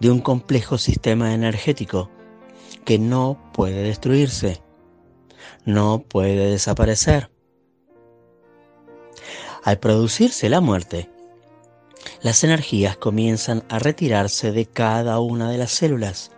de 0.00 0.10
un 0.10 0.20
complejo 0.20 0.78
sistema 0.78 1.34
energético 1.34 2.10
que 2.84 2.98
no 2.98 3.50
puede 3.52 3.82
destruirse, 3.82 4.62
no 5.64 6.02
puede 6.02 6.50
desaparecer. 6.50 7.30
Al 9.62 9.78
producirse 9.78 10.48
la 10.48 10.60
muerte, 10.60 11.10
las 12.22 12.44
energías 12.44 12.96
comienzan 12.96 13.62
a 13.68 13.78
retirarse 13.78 14.52
de 14.52 14.66
cada 14.66 15.20
una 15.20 15.50
de 15.50 15.58
las 15.58 15.70
células, 15.72 16.32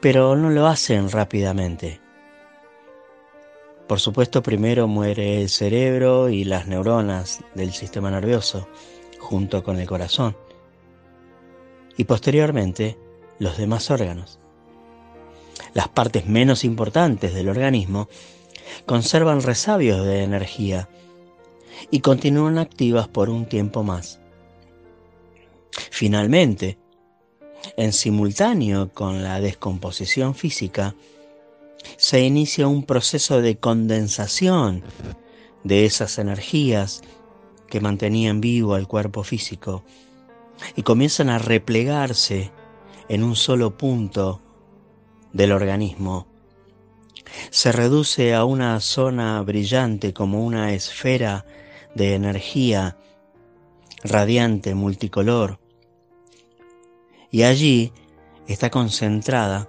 pero 0.00 0.36
no 0.36 0.50
lo 0.50 0.66
hacen 0.66 1.10
rápidamente. 1.10 2.00
Por 3.90 3.98
supuesto, 3.98 4.40
primero 4.40 4.86
muere 4.86 5.42
el 5.42 5.48
cerebro 5.48 6.28
y 6.28 6.44
las 6.44 6.68
neuronas 6.68 7.40
del 7.56 7.72
sistema 7.72 8.08
nervioso, 8.08 8.68
junto 9.18 9.64
con 9.64 9.80
el 9.80 9.88
corazón, 9.88 10.36
y 11.96 12.04
posteriormente 12.04 12.96
los 13.40 13.58
demás 13.58 13.90
órganos. 13.90 14.38
Las 15.74 15.88
partes 15.88 16.24
menos 16.26 16.62
importantes 16.62 17.34
del 17.34 17.48
organismo 17.48 18.08
conservan 18.86 19.42
resabios 19.42 20.06
de 20.06 20.22
energía 20.22 20.88
y 21.90 21.98
continúan 21.98 22.58
activas 22.58 23.08
por 23.08 23.28
un 23.28 23.46
tiempo 23.46 23.82
más. 23.82 24.20
Finalmente, 25.90 26.78
en 27.76 27.92
simultáneo 27.92 28.92
con 28.94 29.24
la 29.24 29.40
descomposición 29.40 30.36
física, 30.36 30.94
se 31.96 32.20
inicia 32.20 32.66
un 32.66 32.84
proceso 32.84 33.40
de 33.40 33.58
condensación 33.58 34.82
de 35.64 35.84
esas 35.84 36.18
energías 36.18 37.02
que 37.68 37.80
mantenían 37.80 38.40
vivo 38.40 38.74
al 38.74 38.88
cuerpo 38.88 39.22
físico 39.22 39.84
y 40.76 40.82
comienzan 40.82 41.30
a 41.30 41.38
replegarse 41.38 42.50
en 43.08 43.22
un 43.22 43.36
solo 43.36 43.76
punto 43.76 44.40
del 45.32 45.52
organismo. 45.52 46.26
Se 47.50 47.72
reduce 47.72 48.34
a 48.34 48.44
una 48.44 48.80
zona 48.80 49.40
brillante 49.42 50.12
como 50.12 50.44
una 50.44 50.72
esfera 50.72 51.44
de 51.94 52.14
energía 52.14 52.96
radiante, 54.02 54.74
multicolor. 54.74 55.58
Y 57.30 57.42
allí 57.44 57.92
está 58.46 58.70
concentrada 58.70 59.68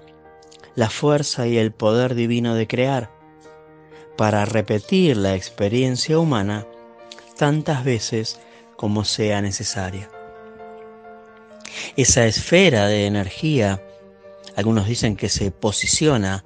la 0.76 0.90
fuerza 0.90 1.48
y 1.48 1.58
el 1.58 1.72
poder 1.72 2.16
divino 2.16 2.56
de 2.56 2.68
crear 2.68 3.12
para 4.18 4.46
repetir 4.46 5.18
la 5.18 5.36
experiencia 5.36 6.20
humana 6.20 6.66
tantas 7.38 7.84
veces 7.84 8.40
como 8.76 9.04
sea 9.04 9.42
necesaria. 9.42 10.10
Esa 11.96 12.26
esfera 12.26 12.88
de 12.88 13.06
energía, 13.06 13.82
algunos 14.56 14.88
dicen 14.88 15.16
que 15.16 15.30
se 15.30 15.52
posiciona 15.52 16.46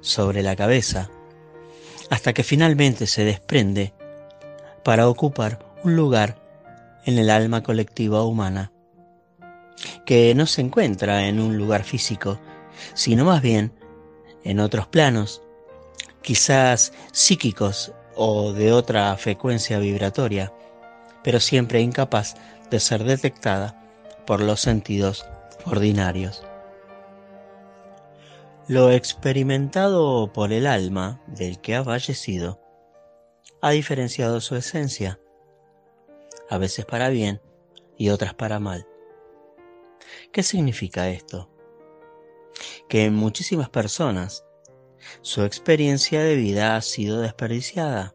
sobre 0.00 0.42
la 0.42 0.56
cabeza, 0.56 1.10
hasta 2.10 2.32
que 2.32 2.44
finalmente 2.44 3.06
se 3.06 3.24
desprende 3.24 3.94
para 4.84 5.08
ocupar 5.08 5.64
un 5.84 5.96
lugar 5.96 6.42
en 7.04 7.18
el 7.18 7.30
alma 7.30 7.62
colectiva 7.62 8.22
humana, 8.22 8.72
que 10.04 10.34
no 10.34 10.46
se 10.46 10.60
encuentra 10.60 11.26
en 11.26 11.40
un 11.40 11.56
lugar 11.56 11.84
físico, 11.84 12.38
sino 12.94 13.24
más 13.24 13.42
bien 13.42 13.72
en 14.44 14.60
otros 14.60 14.86
planos, 14.86 15.42
quizás 16.22 16.92
psíquicos 17.12 17.92
o 18.16 18.52
de 18.52 18.72
otra 18.72 19.16
frecuencia 19.16 19.78
vibratoria, 19.78 20.52
pero 21.22 21.40
siempre 21.40 21.80
incapaz 21.80 22.34
de 22.70 22.80
ser 22.80 23.04
detectada 23.04 23.78
por 24.26 24.40
los 24.40 24.60
sentidos 24.60 25.26
ordinarios. 25.64 26.44
Lo 28.68 28.90
experimentado 28.90 30.32
por 30.32 30.52
el 30.52 30.66
alma 30.66 31.20
del 31.26 31.60
que 31.60 31.74
ha 31.74 31.84
fallecido 31.84 32.60
ha 33.60 33.70
diferenciado 33.70 34.40
su 34.40 34.56
esencia, 34.56 35.18
a 36.48 36.58
veces 36.58 36.84
para 36.84 37.08
bien 37.08 37.40
y 37.96 38.10
otras 38.10 38.34
para 38.34 38.58
mal. 38.58 38.86
¿Qué 40.32 40.42
significa 40.42 41.08
esto? 41.08 41.51
Que 42.88 43.04
en 43.04 43.14
muchísimas 43.14 43.70
personas 43.70 44.44
su 45.20 45.42
experiencia 45.42 46.22
de 46.22 46.36
vida 46.36 46.76
ha 46.76 46.82
sido 46.82 47.20
desperdiciada. 47.20 48.14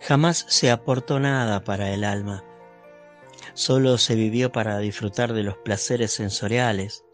Jamás 0.00 0.46
se 0.48 0.70
aportó 0.70 1.20
nada 1.20 1.64
para 1.64 1.92
el 1.92 2.04
alma. 2.04 2.44
Solo 3.54 3.98
se 3.98 4.14
vivió 4.14 4.50
para 4.52 4.78
disfrutar 4.78 5.32
de 5.32 5.42
los 5.42 5.56
placeres 5.58 6.12
sensoriales. 6.12 7.04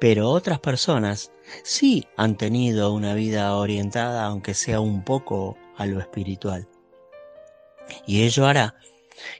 Pero 0.00 0.30
otras 0.30 0.58
personas 0.60 1.32
sí 1.62 2.06
han 2.16 2.36
tenido 2.36 2.92
una 2.92 3.14
vida 3.14 3.54
orientada, 3.54 4.24
aunque 4.24 4.54
sea 4.54 4.80
un 4.80 5.04
poco, 5.04 5.56
a 5.76 5.86
lo 5.86 6.00
espiritual. 6.00 6.68
Y 8.06 8.24
ello 8.24 8.46
hará 8.46 8.74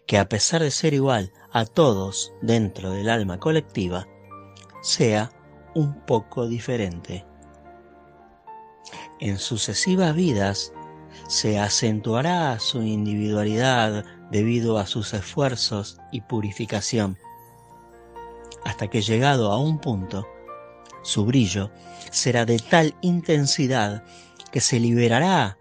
que 0.07 0.19
a 0.19 0.29
pesar 0.29 0.63
de 0.63 0.71
ser 0.71 0.95
igual 0.95 1.33
a 1.53 1.65
todos 1.65 2.33
dentro 2.43 2.91
del 2.91 3.09
alma 3.09 3.39
colectiva, 3.39 4.07
sea 4.81 5.31
un 5.75 5.95
poco 6.07 6.47
diferente. 6.47 7.25
En 9.21 9.39
sucesivas 9.39 10.15
vidas 10.15 10.73
se 11.29 11.59
acentuará 11.59 12.59
su 12.59 12.83
individualidad 12.83 14.05
debido 14.31 14.79
a 14.79 14.87
sus 14.87 15.15
esfuerzos 15.15 15.99
y 16.13 16.21
purificación, 16.23 17.19
hasta 18.65 18.89
que 18.89 19.03
llegado 19.03 19.53
a 19.53 19.59
un 19.59 19.79
punto, 19.79 20.27
su 21.03 21.25
brillo 21.25 21.71
será 22.11 22.45
de 22.45 22.59
tal 22.59 22.95
intensidad 23.01 24.05
que 24.51 24.61
se 24.61 24.81
liberará 24.81 25.59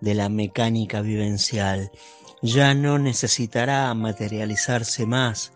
de 0.00 0.14
la 0.14 0.28
mecánica 0.28 1.00
vivencial, 1.00 1.90
ya 2.42 2.74
no 2.74 2.98
necesitará 2.98 3.92
materializarse 3.94 5.06
más, 5.06 5.52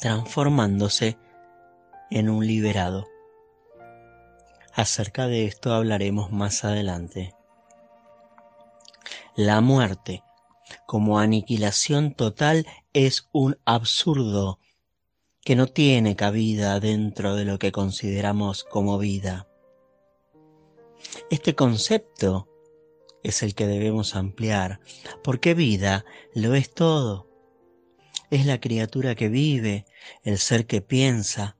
transformándose 0.00 1.08
en 1.08 1.31
un 2.20 2.46
liberado. 2.46 3.08
Acerca 4.74 5.26
de 5.26 5.46
esto 5.46 5.72
hablaremos 5.72 6.30
más 6.30 6.64
adelante. 6.64 7.34
La 9.34 9.60
muerte 9.60 10.22
como 10.86 11.18
aniquilación 11.18 12.14
total 12.14 12.66
es 12.92 13.28
un 13.32 13.58
absurdo 13.64 14.58
que 15.42 15.56
no 15.56 15.66
tiene 15.66 16.14
cabida 16.14 16.80
dentro 16.80 17.34
de 17.34 17.44
lo 17.44 17.58
que 17.58 17.72
consideramos 17.72 18.64
como 18.64 18.98
vida. 18.98 19.48
Este 21.30 21.54
concepto 21.54 22.48
es 23.22 23.42
el 23.42 23.54
que 23.54 23.66
debemos 23.66 24.14
ampliar, 24.14 24.80
porque 25.24 25.54
vida 25.54 26.04
lo 26.34 26.54
es 26.54 26.72
todo. 26.72 27.28
Es 28.30 28.46
la 28.46 28.60
criatura 28.60 29.14
que 29.14 29.28
vive, 29.28 29.86
el 30.24 30.38
ser 30.38 30.66
que 30.66 30.80
piensa, 30.80 31.56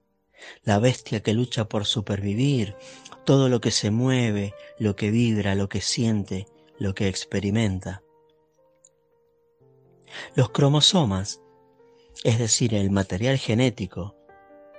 la 0.62 0.78
bestia 0.78 1.22
que 1.22 1.34
lucha 1.34 1.68
por 1.68 1.84
supervivir, 1.84 2.76
todo 3.24 3.48
lo 3.48 3.60
que 3.60 3.70
se 3.70 3.90
mueve, 3.90 4.54
lo 4.78 4.96
que 4.96 5.10
vibra, 5.10 5.54
lo 5.54 5.68
que 5.68 5.80
siente, 5.80 6.46
lo 6.78 6.94
que 6.94 7.08
experimenta. 7.08 8.02
Los 10.34 10.50
cromosomas, 10.50 11.40
es 12.24 12.38
decir, 12.38 12.74
el 12.74 12.90
material 12.90 13.38
genético, 13.38 14.16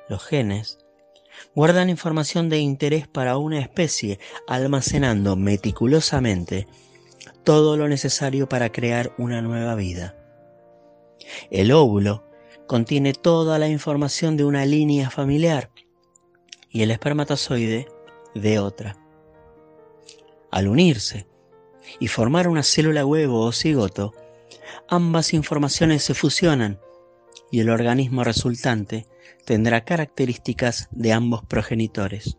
los 0.09 0.23
genes, 0.23 0.79
guardan 1.55 1.89
información 1.89 2.49
de 2.49 2.59
interés 2.59 3.07
para 3.07 3.37
una 3.37 3.59
especie, 3.59 4.19
almacenando 4.47 5.35
meticulosamente 5.35 6.67
todo 7.43 7.77
lo 7.77 7.87
necesario 7.87 8.47
para 8.47 8.71
crear 8.71 9.13
una 9.17 9.41
nueva 9.41 9.75
vida. 9.75 10.15
El 11.49 11.71
óvulo 11.71 12.23
contiene 12.73 13.13
toda 13.13 13.59
la 13.59 13.67
información 13.67 14.35
de 14.35 14.45
una 14.45 14.65
línea 14.65 15.11
familiar 15.11 15.69
y 16.71 16.81
el 16.81 16.89
espermatozoide 16.89 17.87
de 18.33 18.57
otra. 18.57 18.97
Al 20.49 20.67
unirse 20.67 21.27
y 21.99 22.07
formar 22.07 22.47
una 22.47 22.63
célula 22.63 23.05
huevo 23.05 23.41
o 23.41 23.51
cigoto, 23.51 24.15
ambas 24.89 25.35
informaciones 25.35 26.03
se 26.03 26.15
fusionan 26.15 26.79
y 27.51 27.59
el 27.59 27.69
organismo 27.69 28.23
resultante 28.23 29.05
tendrá 29.45 29.85
características 29.85 30.89
de 30.89 31.13
ambos 31.13 31.45
progenitores. 31.45 32.37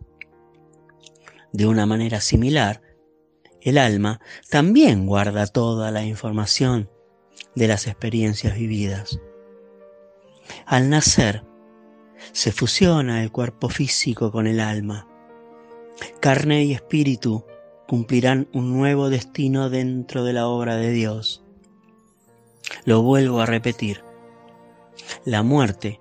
De 1.53 1.68
una 1.68 1.87
manera 1.87 2.20
similar, 2.20 2.83
el 3.61 3.79
alma 3.79 4.20
también 4.51 5.07
guarda 5.07 5.47
toda 5.47 5.92
la 5.92 6.05
información 6.05 6.90
de 7.55 7.68
las 7.68 7.87
experiencias 7.87 8.57
vividas. 8.57 9.20
Al 10.66 10.90
nacer, 10.90 11.44
se 12.33 12.52
fusiona 12.52 13.22
el 13.22 13.30
cuerpo 13.30 13.68
físico 13.68 14.30
con 14.33 14.46
el 14.46 14.61
alma. 14.61 15.07
Carne 16.20 16.64
y 16.64 16.72
espíritu 16.72 17.44
cumplirán 17.87 18.48
un 18.52 18.72
nuevo 18.72 19.11
destino 19.11 19.70
dentro 19.70 20.24
de 20.24 20.33
la 20.33 20.46
obra 20.48 20.76
de 20.76 20.90
Dios. 20.90 21.42
Lo 22.85 23.02
vuelvo 23.02 23.40
a 23.40 23.46
repetir. 23.46 24.02
La 25.24 25.42
muerte 25.42 26.00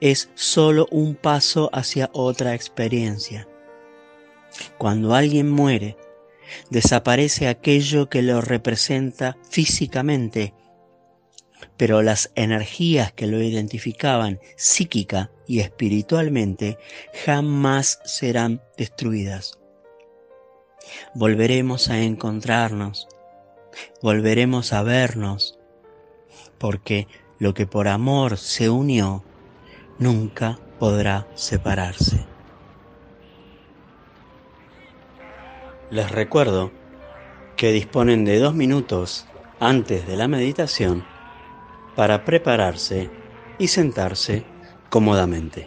es 0.00 0.30
solo 0.34 0.86
un 0.90 1.14
paso 1.14 1.68
hacia 1.72 2.10
otra 2.12 2.54
experiencia. 2.54 3.48
Cuando 4.78 5.14
alguien 5.14 5.50
muere, 5.50 5.96
desaparece 6.70 7.48
aquello 7.48 8.08
que 8.08 8.22
lo 8.22 8.40
representa 8.40 9.36
físicamente, 9.48 10.54
pero 11.76 12.02
las 12.02 12.30
energías 12.34 13.12
que 13.12 13.26
lo 13.26 13.42
identificaban 13.42 14.40
psíquica 14.56 15.30
y 15.46 15.60
espiritualmente 15.60 16.78
jamás 17.24 18.00
serán 18.04 18.62
destruidas. 18.76 19.58
Volveremos 21.14 21.88
a 21.90 22.00
encontrarnos, 22.00 23.08
volveremos 24.02 24.72
a 24.72 24.82
vernos, 24.82 25.58
porque 26.58 27.08
lo 27.38 27.54
que 27.54 27.66
por 27.66 27.88
amor 27.88 28.38
se 28.38 28.70
unió 28.70 29.24
nunca 29.98 30.58
podrá 30.78 31.26
separarse. 31.34 32.24
Les 35.90 36.10
recuerdo 36.10 36.72
que 37.56 37.72
disponen 37.72 38.24
de 38.24 38.38
dos 38.38 38.54
minutos 38.54 39.26
antes 39.60 40.06
de 40.06 40.16
la 40.16 40.28
meditación 40.28 41.04
para 41.96 42.24
prepararse 42.24 43.10
y 43.58 43.66
sentarse 43.68 44.44
cómodamente. 44.90 45.66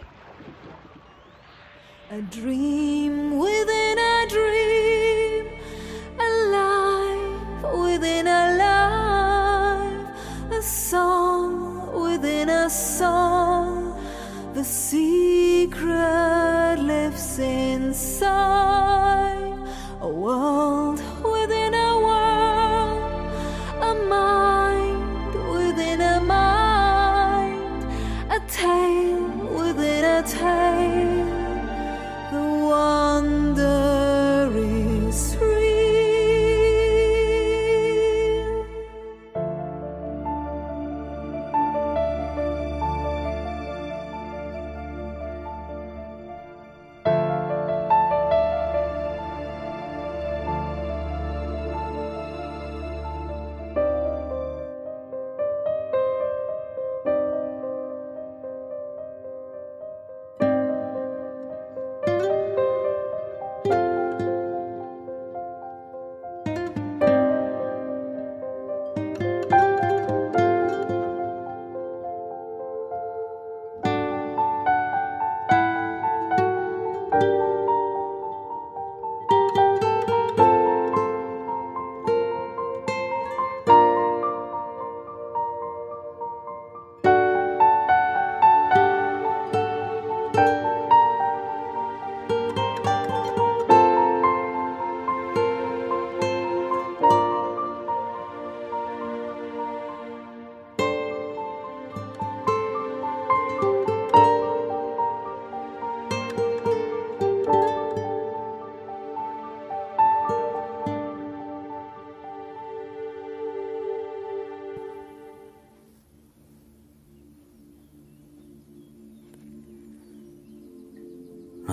A 2.10 2.18
dream 2.30 3.38
within 3.38 3.98
a 3.98 4.26
dream, 4.28 5.46
a 6.18 6.28
within 7.76 8.26
a 8.26 8.56
life, 8.56 10.08
a 10.56 10.62
song 10.62 11.92
within 12.02 12.48
a 12.48 12.70
song. 12.70 13.94
The 14.54 14.64
secret 14.64 15.80
lives 16.78 17.38
inside 17.38 18.30
a 20.00 20.08
world 20.08 20.79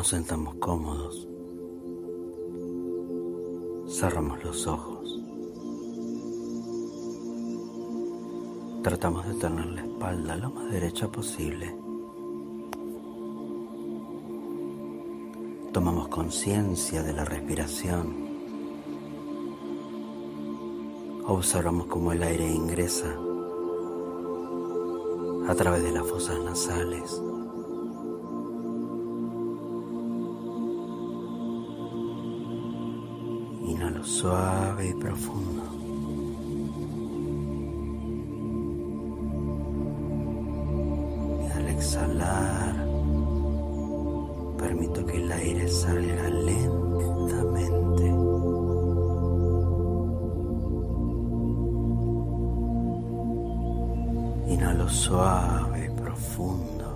Sentamos 0.07 0.55
cómodos. 0.55 1.27
Cerramos 3.89 4.41
los 4.41 4.65
ojos. 4.65 5.19
Tratamos 8.83 9.27
de 9.27 9.33
tener 9.33 9.65
la 9.65 9.81
espalda 9.81 10.37
lo 10.37 10.51
más 10.51 10.71
derecha 10.71 11.09
posible. 11.09 11.75
Tomamos 15.73 16.07
conciencia 16.07 17.03
de 17.03 17.11
la 17.11 17.25
respiración. 17.25 18.29
Observamos 21.25 21.87
cómo 21.87 22.13
el 22.13 22.23
aire 22.23 22.49
ingresa 22.49 23.13
a 25.49 25.53
través 25.55 25.83
de 25.83 25.91
las 25.91 26.07
fosas 26.07 26.39
nasales 26.45 27.21
suave 34.27 34.89
y 34.89 34.93
profundo. 34.95 35.63
Y 41.43 41.51
al 41.57 41.67
exhalar, 41.69 42.75
permito 44.57 45.05
que 45.05 45.17
el 45.17 45.31
aire 45.31 45.67
salga 45.69 46.29
lentamente. 46.29 48.05
Inhalo 54.53 54.89
suave 54.89 55.85
y 55.85 56.01
profundo. 56.01 56.89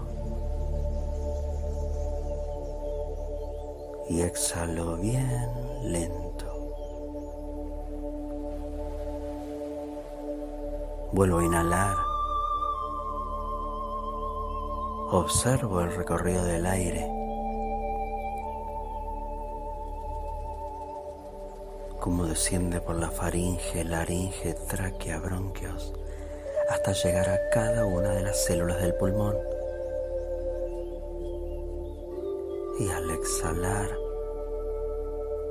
Y 4.10 4.20
exhalo 4.22 4.98
bien 4.98 5.48
lento. 5.84 6.31
Vuelvo 11.14 11.40
a 11.40 11.44
inhalar. 11.44 11.98
Observo 15.12 15.82
el 15.82 15.94
recorrido 15.94 16.42
del 16.46 16.66
aire. 16.66 17.12
Cómo 22.00 22.26
desciende 22.26 22.80
por 22.80 22.96
la 22.96 23.12
faringe, 23.12 23.84
laringe, 23.84 24.54
tráquea, 24.54 25.20
bronquios, 25.20 25.94
hasta 26.70 26.94
llegar 26.94 27.30
a 27.30 27.50
cada 27.50 27.86
una 27.86 28.12
de 28.12 28.22
las 28.22 28.46
células 28.46 28.82
del 28.82 28.96
pulmón. 28.96 29.36
Y 32.80 32.90
al 32.90 33.12
exhalar, 33.12 33.90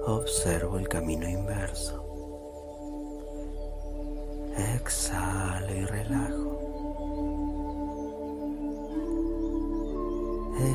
observo 0.07 0.79
el 0.79 0.89
camino 0.89 1.29
inverso. 1.29 2.00
Exhalo 4.81 5.75
y 5.75 5.85
relajo. 5.85 6.51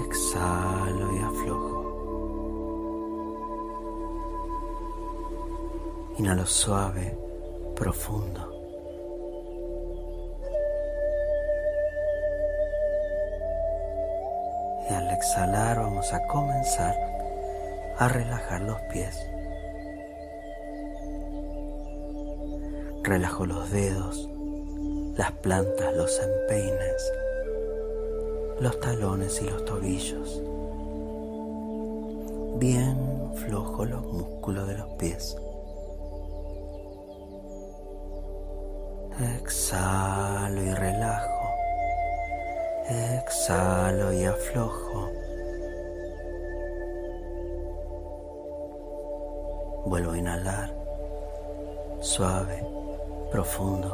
Exhalo 0.05 1.15
y 1.15 1.19
aflojo. 1.19 1.79
Inhalo 6.19 6.45
suave, 6.45 7.17
profundo. 7.75 8.51
Y 14.87 14.93
al 14.93 15.09
exhalar 15.11 15.79
vamos 15.79 16.13
a 16.13 16.21
comenzar 16.27 16.95
a 17.97 18.07
relajar 18.07 18.61
los 18.61 18.79
pies. 18.93 19.34
Relajo 23.05 23.45
los 23.45 23.69
dedos, 23.69 24.27
las 25.15 25.31
plantas, 25.33 25.95
los 25.95 26.19
empeines, 26.19 27.13
los 28.59 28.79
talones 28.79 29.39
y 29.43 29.45
los 29.47 29.63
tobillos. 29.63 30.41
Bien 32.57 32.97
flojo 33.35 33.85
los 33.85 34.01
músculos 34.07 34.67
de 34.67 34.77
los 34.79 34.87
pies. 34.97 35.37
Exhalo 39.35 40.63
y 40.63 40.73
relajo. 40.73 41.49
Exhalo 42.89 44.13
y 44.13 44.25
aflojo. 44.25 45.11
Vuelvo 49.85 50.11
a 50.13 50.17
inhalar. 50.17 50.73
Suave 52.01 52.84
profundo. 53.35 53.89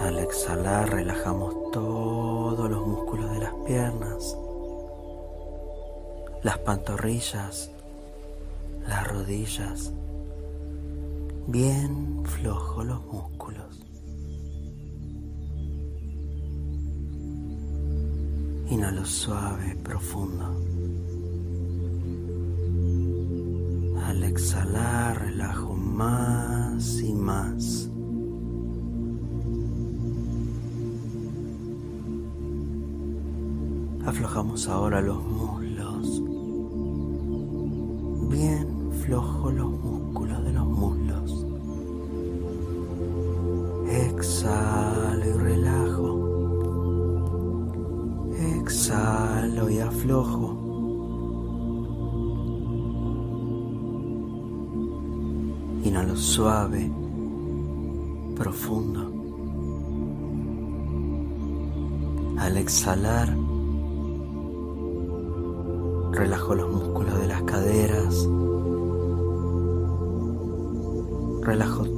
Al 0.00 0.18
exhalar 0.20 0.88
relajamos 0.88 1.54
todos 1.72 2.70
los 2.70 2.86
músculos 2.86 3.30
de 3.32 3.40
las 3.40 3.52
piernas, 3.66 4.34
las 6.42 6.58
pantorrillas, 6.60 7.70
las 8.88 9.06
rodillas, 9.08 9.92
bien 11.48 12.22
flojos 12.24 12.86
los 12.86 13.04
músculos. 13.04 13.82
Inhalo 18.70 19.04
suave, 19.04 19.76
profundo. 19.84 20.75
Exhalar, 24.36 25.18
relajo 25.18 25.74
más 25.74 27.00
y 27.00 27.14
más. 27.14 27.90
Aflojamos 34.04 34.68
ahora 34.68 35.00
los 35.00 35.22
muslos. 35.24 35.65
Suave, 56.36 56.92
profundo. 58.36 59.10
Al 62.38 62.58
exhalar, 62.58 63.34
relajo 66.12 66.54
los 66.54 66.70
músculos 66.70 67.18
de 67.20 67.26
las 67.26 67.42
caderas, 67.44 68.28
relajo 71.40 71.95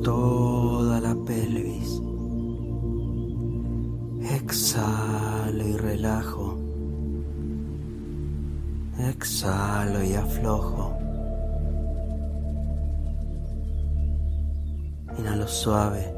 suave, 15.49 16.15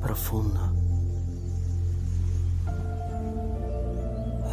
profundo. 0.00 0.60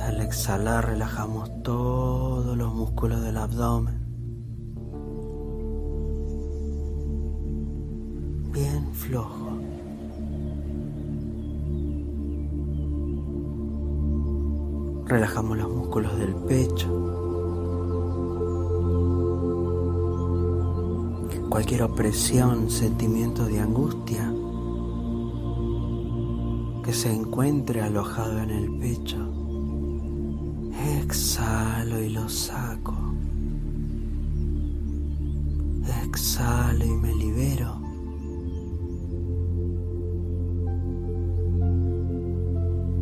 Al 0.06 0.22
exhalar 0.22 0.88
relajamos 0.88 1.64
todos 1.64 2.58
los 2.58 2.74
músculos 2.74 3.22
del 3.22 3.38
abdomen. 3.38 4.00
Bien 8.54 8.94
flojo. 8.94 9.60
Relajamos 15.06 15.58
los 15.58 15.70
músculos 15.70 16.18
del 16.18 16.36
pecho. 16.36 17.27
Cualquier 21.58 21.82
opresión, 21.82 22.70
sentimiento 22.70 23.44
de 23.48 23.60
angustia 23.60 24.32
que 26.84 26.94
se 26.94 27.12
encuentre 27.12 27.82
alojado 27.82 28.38
en 28.44 28.52
el 28.52 28.78
pecho, 28.78 29.18
exhalo 31.02 32.00
y 32.00 32.10
lo 32.10 32.30
saco. 32.30 32.94
Exhalo 36.06 36.86
y 36.86 36.92
me 36.92 37.16
libero. 37.16 37.82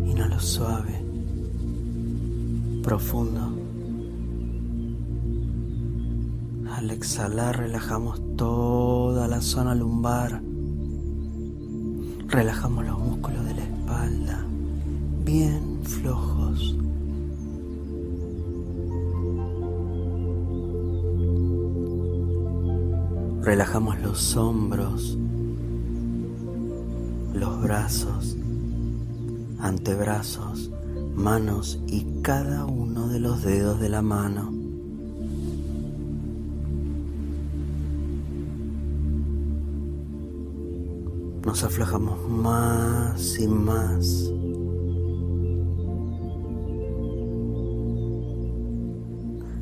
Inhalo 0.06 0.40
suave 0.40 1.04
profundo. 2.82 3.45
Exhalar 7.06 7.56
relajamos 7.60 8.20
toda 8.36 9.28
la 9.28 9.40
zona 9.40 9.76
lumbar. 9.76 10.42
Relajamos 12.28 12.84
los 12.84 12.98
músculos 12.98 13.46
de 13.46 13.54
la 13.54 13.64
espalda, 13.64 14.46
bien 15.24 15.82
flojos. 15.84 16.76
Relajamos 23.44 24.00
los 24.00 24.36
hombros, 24.36 25.16
los 27.36 27.62
brazos, 27.62 28.36
antebrazos, 29.60 30.72
manos 31.16 31.80
y 31.86 32.04
cada 32.24 32.66
uno 32.66 33.08
de 33.10 33.20
los 33.20 33.44
dedos 33.44 33.80
de 33.80 33.90
la 33.90 34.02
mano. 34.02 34.55
Nos 41.46 41.64
aflojamos 41.64 42.28
más 42.28 43.40
y 43.40 43.48
más. 43.48 44.32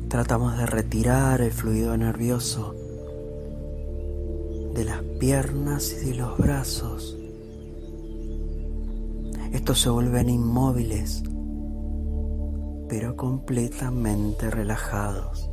Tratamos 0.08 0.58
de 0.58 0.66
retirar 0.66 1.40
el 1.40 1.52
fluido 1.52 1.96
nervioso 1.96 2.74
de 4.74 4.84
las 4.84 5.02
piernas 5.20 5.92
y 5.92 6.10
de 6.10 6.14
los 6.14 6.36
brazos. 6.38 7.16
Estos 9.52 9.80
se 9.80 9.90
vuelven 9.90 10.28
inmóviles 10.28 11.22
pero 12.88 13.16
completamente 13.16 14.50
relajados. 14.50 15.50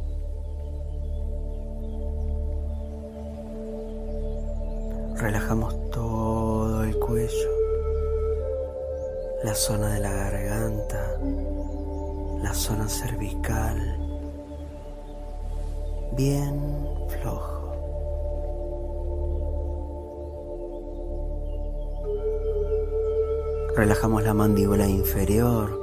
Relajamos 5.17 5.89
todo 5.91 6.11
cuello, 7.12 7.50
la 9.43 9.54
zona 9.54 9.95
de 9.95 10.00
la 10.00 10.13
garganta, 10.13 11.19
la 12.41 12.54
zona 12.54 12.88
cervical, 12.88 13.78
bien 16.13 16.58
flojo. 17.10 17.76
Relajamos 23.76 24.24
la 24.24 24.34
mandíbula 24.34 24.88
inferior, 24.88 25.82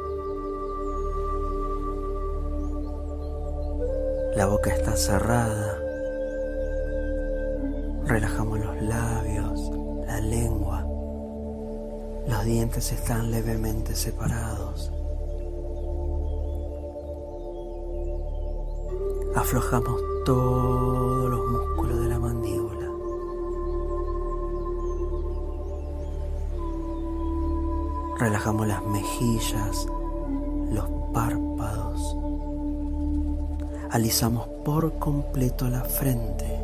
La 4.35 4.47
boca 4.47 4.71
está 4.71 4.95
cerrada. 4.95 5.81
Relajamos 8.05 8.61
los 8.61 8.83
labios, 8.83 9.28
dientes 12.49 12.93
están 12.93 13.31
levemente 13.31 13.95
separados. 13.95 14.91
Aflojamos 19.37 20.01
todos 20.25 21.31
los 21.31 21.47
músculos 21.47 22.01
de 22.01 22.09
la 22.09 22.19
mandíbula. 22.19 22.89
Relajamos 28.19 28.67
las 28.67 28.83
mejillas, 28.87 29.87
los 30.73 30.89
párpados, 31.13 32.17
alisamos 33.91 34.49
por 34.65 34.99
completo 34.99 35.69
la 35.69 35.85
frente. 35.85 36.58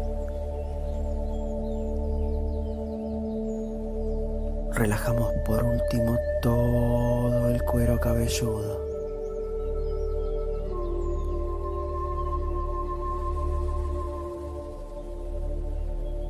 Relajamos 4.75 5.33
por 5.47 5.63
último 5.63 6.19
todo 6.43 7.49
el 7.49 7.63
cuero 7.63 7.99
cabelludo. 8.01 8.81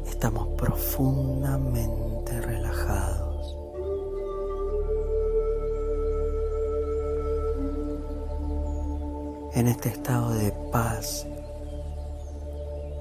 Estamos 0.07 0.49
profundamente 0.57 2.41
relajados. 2.41 3.25
en 9.55 9.69
este 9.69 9.89
estado 9.89 10.31
de 10.31 10.53
paz, 10.73 11.27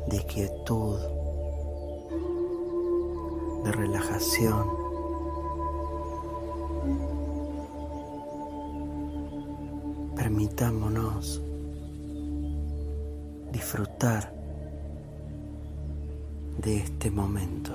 de 0.07 0.24
quietud, 0.26 0.99
de 3.63 3.72
relajación. 3.72 4.82
Permitámonos 10.44 11.41
disfrutar 13.54 14.30
de 16.62 16.80
este 16.80 17.10
momento. 17.10 17.72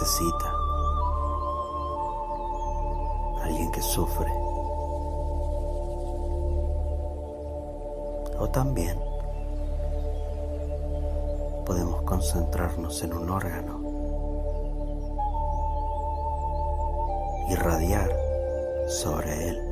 Necesita, 0.00 0.54
alguien 3.42 3.70
que 3.72 3.82
sufre. 3.82 4.30
O 8.38 8.48
también 8.52 8.96
podemos 11.66 12.02
concentrarnos 12.02 13.02
en 13.02 13.12
un 13.12 13.28
órgano, 13.28 13.80
irradiar 17.50 18.08
sobre 18.86 19.48
él 19.48 19.67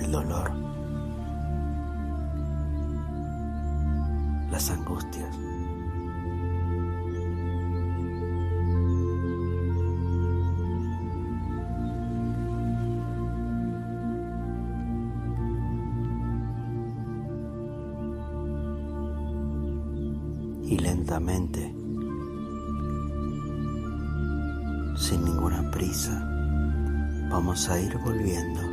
el 0.00 0.12
dolor, 0.12 0.52
las 4.50 4.70
angustias. 4.70 5.36
y 20.70 20.78
lentamente, 20.78 21.74
sin 24.94 25.24
ninguna 25.24 25.68
prisa, 25.72 26.24
vamos 27.28 27.68
a 27.68 27.80
ir 27.80 27.98
volviendo 27.98 28.69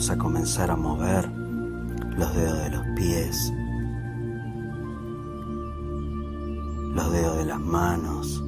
Vamos 0.00 0.12
a 0.12 0.16
comenzar 0.16 0.70
a 0.70 0.76
mover 0.76 1.30
los 2.16 2.34
dedos 2.34 2.58
de 2.58 2.70
los 2.70 2.86
pies, 2.96 3.52
los 6.94 7.12
dedos 7.12 7.36
de 7.36 7.44
las 7.44 7.60
manos 7.60 8.42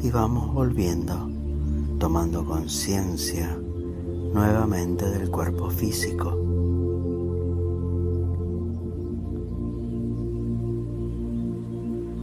y 0.00 0.10
vamos 0.12 0.54
volviendo 0.54 1.28
tomando 1.98 2.44
conciencia 2.44 3.58
nuevamente 4.32 5.10
del 5.10 5.28
cuerpo 5.28 5.68
físico. 5.68 6.38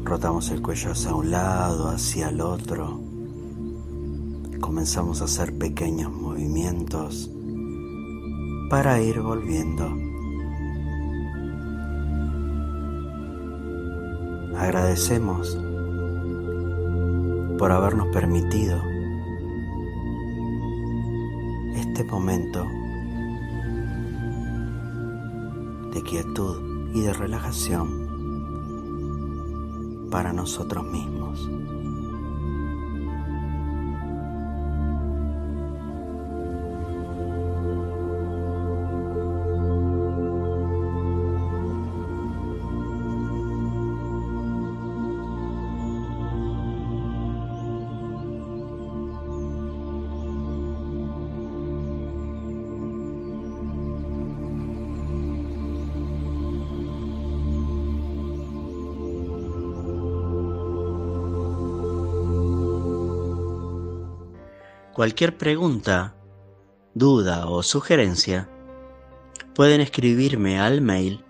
Rotamos 0.06 0.52
el 0.52 0.62
cuello 0.62 0.91
hacia 0.94 1.14
un 1.14 1.32
lado, 1.32 1.89
hacia 1.89 2.30
el 2.30 2.39
otro. 2.39 3.12
Comenzamos 4.74 5.21
a 5.21 5.26
hacer 5.26 5.55
pequeños 5.55 6.11
movimientos 6.11 7.30
para 8.71 8.99
ir 8.99 9.21
volviendo. 9.21 9.86
Agradecemos 14.57 15.55
por 17.59 17.71
habernos 17.71 18.07
permitido 18.07 18.82
este 21.76 22.03
momento 22.05 22.65
de 25.93 26.01
quietud 26.01 26.89
y 26.95 27.01
de 27.01 27.13
relajación 27.13 28.09
para 30.09 30.34
nosotros 30.34 30.84
mismos. 30.86 31.47
Cualquier 65.04 65.36
pregunta, 65.38 66.16
duda 66.93 67.47
o 67.47 67.62
sugerencia, 67.62 68.49
pueden 69.54 69.82
escribirme 69.82 70.62
al 70.62 70.80
mail 70.80 71.26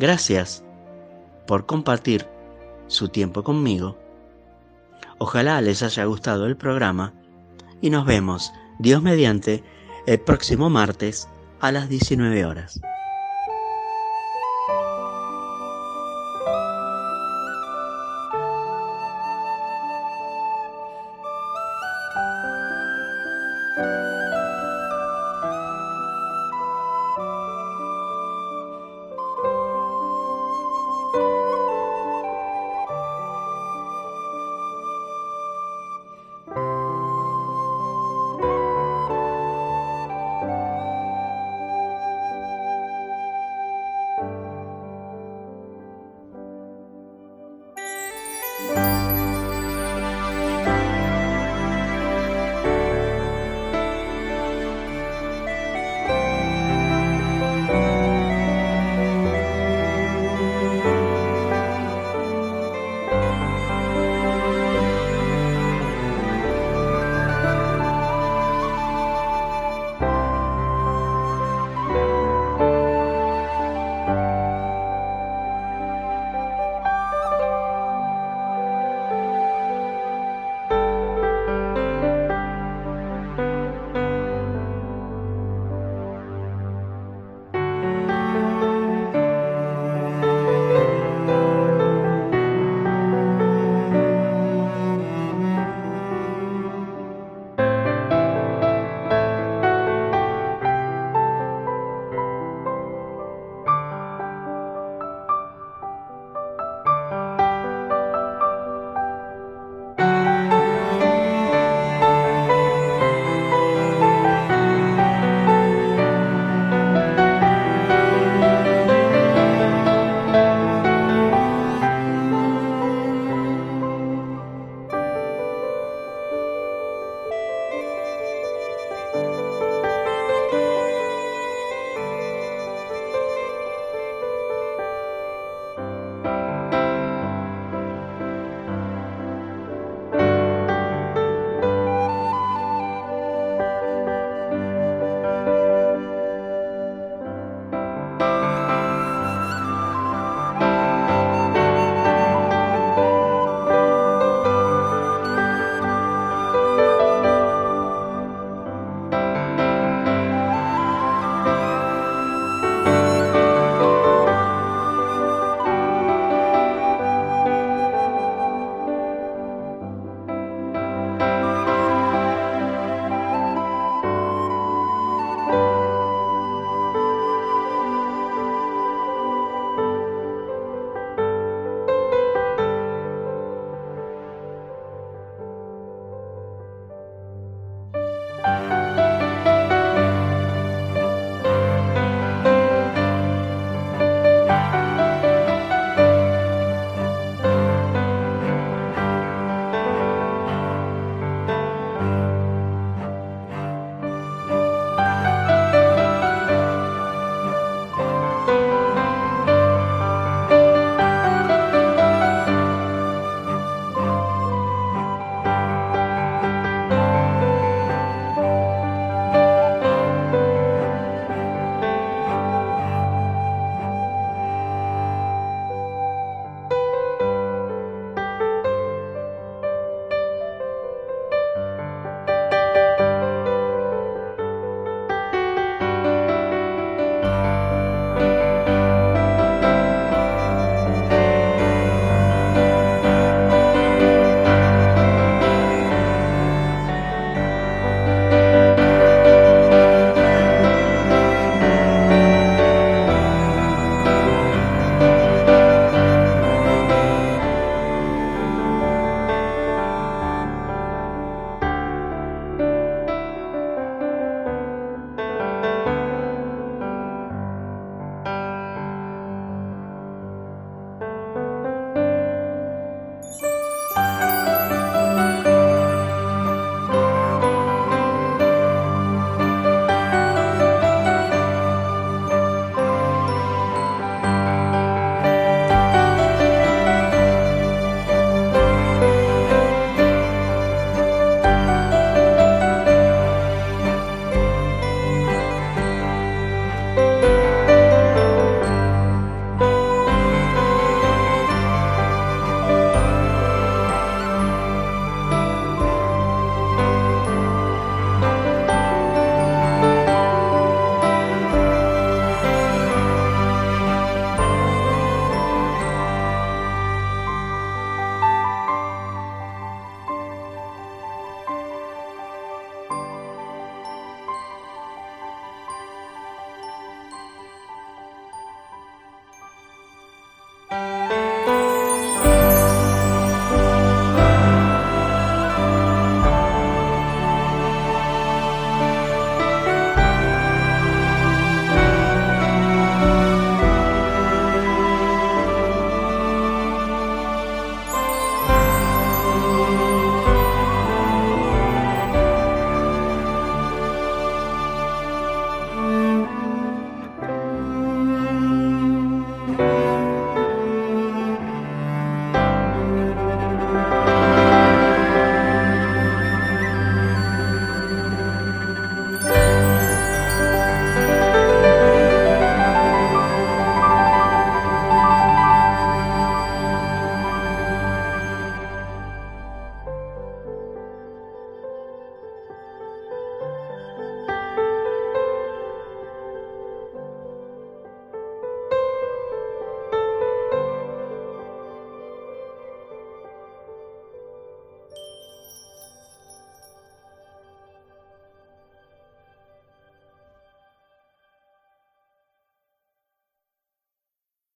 Gracias 0.00 0.64
por 1.46 1.66
compartir 1.66 2.26
su 2.88 3.10
tiempo 3.10 3.44
conmigo 3.44 4.01
Ojalá 5.24 5.60
les 5.60 5.84
haya 5.84 6.04
gustado 6.06 6.46
el 6.46 6.56
programa 6.56 7.14
y 7.80 7.90
nos 7.90 8.04
vemos, 8.06 8.52
Dios 8.80 9.04
mediante, 9.04 9.62
el 10.04 10.18
próximo 10.18 10.68
martes 10.68 11.28
a 11.60 11.70
las 11.70 11.88
19 11.88 12.44
horas. 12.44 12.80